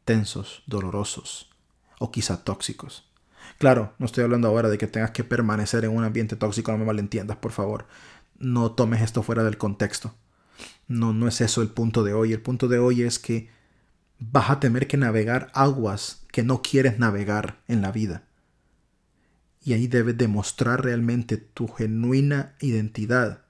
tensos, 0.05 0.62
dolorosos 0.66 1.51
o 1.99 2.11
quizá 2.11 2.42
tóxicos. 2.42 3.10
Claro, 3.59 3.94
no 3.98 4.07
estoy 4.07 4.24
hablando 4.24 4.48
ahora 4.48 4.68
de 4.68 4.79
que 4.79 4.87
tengas 4.87 5.11
que 5.11 5.24
permanecer 5.24 5.85
en 5.85 5.96
un 5.96 6.05
ambiente 6.05 6.37
tóxico, 6.37 6.72
no 6.72 6.79
me 6.79 6.85
malentiendas, 6.85 7.37
por 7.37 7.53
favor. 7.53 7.87
No 8.38 8.72
tomes 8.72 9.03
esto 9.03 9.22
fuera 9.22 9.44
del 9.44 9.59
contexto. 9.59 10.14
No, 10.88 11.12
no 11.12 11.29
es 11.29 11.40
eso 11.40 11.62
el 11.62 11.68
punto 11.68 12.03
de 12.03 12.14
hoy. 12.14 12.33
El 12.33 12.40
punto 12.40 12.68
de 12.68 12.79
hoy 12.79 13.03
es 13.03 13.18
que 13.18 13.48
vas 14.18 14.50
a 14.50 14.61
tener 14.61 14.87
que 14.87 14.96
navegar 14.96 15.50
aguas 15.55 16.24
que 16.33 16.42
no 16.42 16.62
quieres 16.62 16.98
navegar 16.98 17.61
en 17.68 17.83
la 17.83 17.92
vida. 17.92 18.24
Y 19.62 19.74
ahí 19.74 19.87
debes 19.88 20.16
demostrar 20.16 20.85
realmente 20.85 21.37
tu 21.37 21.68
genuina 21.68 22.55
identidad. 22.61 23.44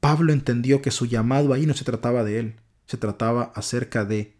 Pablo 0.00 0.32
entendió 0.32 0.82
que 0.82 0.90
su 0.90 1.06
llamado 1.06 1.54
ahí 1.54 1.66
no 1.66 1.72
se 1.72 1.84
trataba 1.84 2.24
de 2.24 2.38
él, 2.38 2.56
se 2.86 2.98
trataba 2.98 3.52
acerca 3.54 4.04
de 4.04 4.36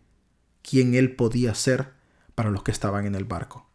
quién 0.62 0.94
él 0.94 1.16
podía 1.16 1.54
ser 1.54 1.93
para 2.35 2.51
los 2.51 2.62
que 2.62 2.73
estaban 2.73 3.07
en 3.07 3.14
el 3.14 3.25
barco. 3.25 3.68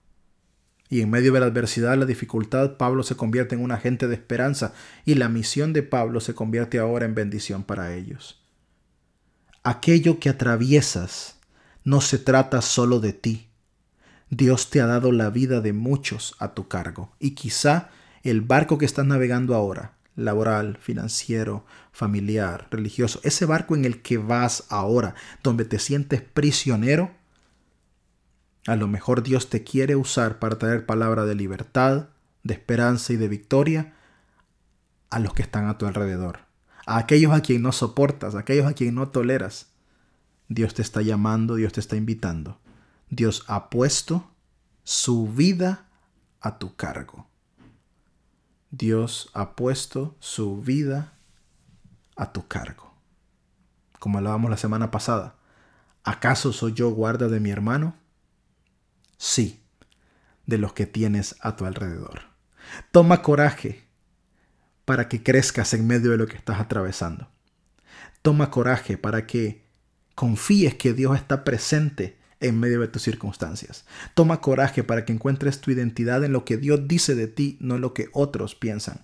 Y 0.90 1.02
en 1.02 1.10
medio 1.12 1.32
de 1.34 1.40
la 1.40 1.46
adversidad, 1.46 1.98
la 1.98 2.06
dificultad, 2.06 2.78
Pablo 2.78 3.04
se 3.04 3.16
convierte 3.16 3.54
en 3.54 3.62
un 3.62 3.72
agente 3.72 4.08
de 4.08 4.16
esperanza 4.16 4.74
y 5.06 5.16
la 5.16 5.30
misión 5.30 5.72
de 5.72 5.84
Pablo 5.84 6.20
se 6.20 6.34
convierte 6.34 6.80
ahora 6.80 7.06
en 7.06 7.14
bendición 7.14 7.64
para 7.64 7.94
ellos. 7.94 8.42
Aquello 9.64 10.20
que 10.20 10.30
atraviesas 10.30 11.38
no 11.84 12.02
se 12.02 12.18
trata 12.18 12.62
solo 12.62 13.00
de 13.00 13.14
ti. 13.14 13.50
Dios 14.32 14.70
te 14.72 14.82
ha 14.82 14.88
dado 14.88 15.12
la 15.12 15.30
vida 15.30 15.62
de 15.62 15.74
muchos 15.74 16.36
a 16.40 16.54
tu 16.54 16.68
cargo 16.68 17.16
y 17.20 17.32
quizá 17.32 17.90
el 18.24 18.42
barco 18.42 18.78
que 18.78 18.86
estás 18.86 19.06
navegando 19.06 19.56
ahora, 19.56 19.94
laboral, 20.16 20.78
financiero, 20.82 21.66
familiar, 21.92 22.68
religioso, 22.72 23.20
ese 23.24 23.46
barco 23.46 23.76
en 23.76 23.86
el 23.86 24.02
que 24.02 24.18
vas 24.18 24.66
ahora, 24.70 25.16
donde 25.44 25.66
te 25.66 25.80
sientes 25.80 26.22
prisionero, 26.22 27.12
a 28.68 28.76
lo 28.76 28.88
mejor 28.88 29.24
Dios 29.24 29.50
te 29.50 29.64
quiere 29.64 29.96
usar 29.96 30.40
para 30.40 30.58
traer 30.58 30.86
palabra 30.86 31.26
de 31.26 31.36
libertad, 31.36 32.10
de 32.44 32.54
esperanza 32.54 33.14
y 33.14 33.16
de 33.16 33.28
victoria 33.28 33.94
a 35.10 35.20
los 35.20 35.34
que 35.34 35.42
están 35.42 35.68
a 35.68 35.78
tu 35.78 35.86
alrededor, 35.86 36.40
a 36.86 36.98
aquellos 36.98 37.34
a 37.34 37.42
quien 37.42 37.62
no 37.62 37.72
soportas, 37.72 38.36
a 38.36 38.40
aquellos 38.40 38.68
a 38.68 38.74
quien 38.74 38.96
no 38.96 39.10
toleras. 39.10 39.72
Dios 40.48 40.74
te 40.74 40.82
está 40.82 41.02
llamando, 41.02 41.56
Dios 41.56 41.74
te 41.74 41.80
está 41.80 41.96
invitando. 41.96 42.60
Dios 43.10 43.44
ha 43.48 43.70
puesto 43.70 44.30
su 44.84 45.28
vida 45.28 45.86
a 46.42 46.58
tu 46.58 46.76
cargo. 46.76 47.28
Dios 48.72 49.30
ha 49.34 49.56
puesto 49.56 50.16
su 50.20 50.62
vida 50.62 51.14
a 52.16 52.32
tu 52.32 52.48
cargo. 52.48 52.94
Como 54.00 54.18
hablábamos 54.18 54.52
la 54.52 54.58
semana 54.58 54.92
pasada, 54.92 55.36
¿acaso 56.04 56.54
soy 56.54 56.74
yo 56.74 56.90
guarda 56.92 57.28
de 57.28 57.40
mi 57.40 57.50
hermano? 57.50 57.96
Sí, 59.20 59.62
de 60.46 60.58
los 60.58 60.72
que 60.72 60.88
tienes 60.88 61.36
a 61.42 61.58
tu 61.58 61.66
alrededor. 61.66 62.22
Toma 62.92 63.22
coraje 63.22 63.84
para 64.86 65.10
que 65.10 65.22
crezcas 65.22 65.74
en 65.74 65.86
medio 65.86 66.12
de 66.12 66.18
lo 66.18 66.26
que 66.26 66.38
estás 66.38 66.62
atravesando. 66.62 67.30
Toma 68.22 68.50
coraje 68.50 68.98
para 68.98 69.28
que 69.28 69.66
confíes 70.16 70.76
que 70.76 70.94
Dios 70.94 71.18
está 71.18 71.44
presente 71.44 72.18
en 72.40 72.62
medio 72.62 72.80
de 72.80 72.88
tus 72.88 73.02
circunstancias. 73.02 73.86
Toma 74.14 74.40
coraje 74.40 74.86
para 74.86 75.04
que 75.04 75.12
encuentres 75.12 75.60
tu 75.60 75.70
identidad 75.70 76.24
en 76.24 76.32
lo 76.32 76.46
que 76.46 76.56
Dios 76.56 76.88
dice 76.88 77.14
de 77.14 77.28
ti, 77.28 77.58
no 77.60 77.76
en 77.76 77.82
lo 77.82 77.94
que 77.94 78.08
otros 78.14 78.56
piensan. 78.56 79.04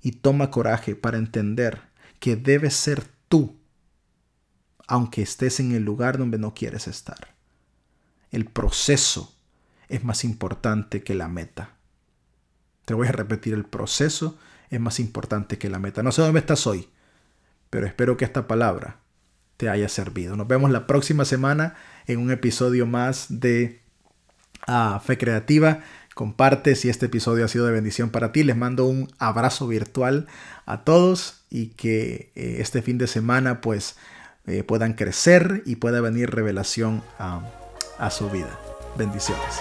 Y 0.00 0.12
toma 0.12 0.50
coraje 0.50 0.96
para 0.96 1.18
entender 1.18 1.82
que 2.18 2.36
debes 2.36 2.74
ser 2.74 3.04
tú, 3.28 3.58
aunque 4.86 5.20
estés 5.20 5.60
en 5.60 5.72
el 5.72 5.82
lugar 5.82 6.16
donde 6.16 6.38
no 6.38 6.54
quieres 6.54 6.88
estar. 6.88 7.37
El 8.30 8.46
proceso 8.46 9.34
es 9.88 10.04
más 10.04 10.24
importante 10.24 11.02
que 11.02 11.14
la 11.14 11.28
meta. 11.28 11.74
Te 12.84 12.94
voy 12.94 13.08
a 13.08 13.12
repetir, 13.12 13.54
el 13.54 13.64
proceso 13.64 14.38
es 14.70 14.80
más 14.80 15.00
importante 15.00 15.58
que 15.58 15.68
la 15.68 15.78
meta. 15.78 16.02
No 16.02 16.12
sé 16.12 16.22
dónde 16.22 16.40
estás 16.40 16.66
hoy, 16.66 16.88
pero 17.70 17.86
espero 17.86 18.16
que 18.16 18.24
esta 18.24 18.46
palabra 18.46 19.00
te 19.56 19.68
haya 19.68 19.88
servido. 19.88 20.36
Nos 20.36 20.48
vemos 20.48 20.70
la 20.70 20.86
próxima 20.86 21.24
semana 21.24 21.74
en 22.06 22.20
un 22.20 22.30
episodio 22.30 22.86
más 22.86 23.26
de 23.28 23.82
ah, 24.66 25.02
Fe 25.04 25.18
Creativa. 25.18 25.80
Comparte 26.14 26.74
si 26.76 26.88
este 26.88 27.06
episodio 27.06 27.44
ha 27.44 27.48
sido 27.48 27.66
de 27.66 27.72
bendición 27.72 28.10
para 28.10 28.32
ti. 28.32 28.44
Les 28.44 28.56
mando 28.56 28.86
un 28.86 29.08
abrazo 29.18 29.66
virtual 29.66 30.26
a 30.64 30.84
todos 30.84 31.44
y 31.50 31.68
que 31.68 32.32
eh, 32.34 32.56
este 32.60 32.82
fin 32.82 32.98
de 32.98 33.06
semana 33.06 33.60
pues 33.60 33.96
eh, 34.46 34.62
puedan 34.62 34.94
crecer 34.94 35.62
y 35.66 35.76
pueda 35.76 36.00
venir 36.00 36.30
revelación 36.30 37.02
a 37.18 37.42
a 37.98 38.10
su 38.10 38.28
vida. 38.30 38.58
Bendiciones. 38.96 39.60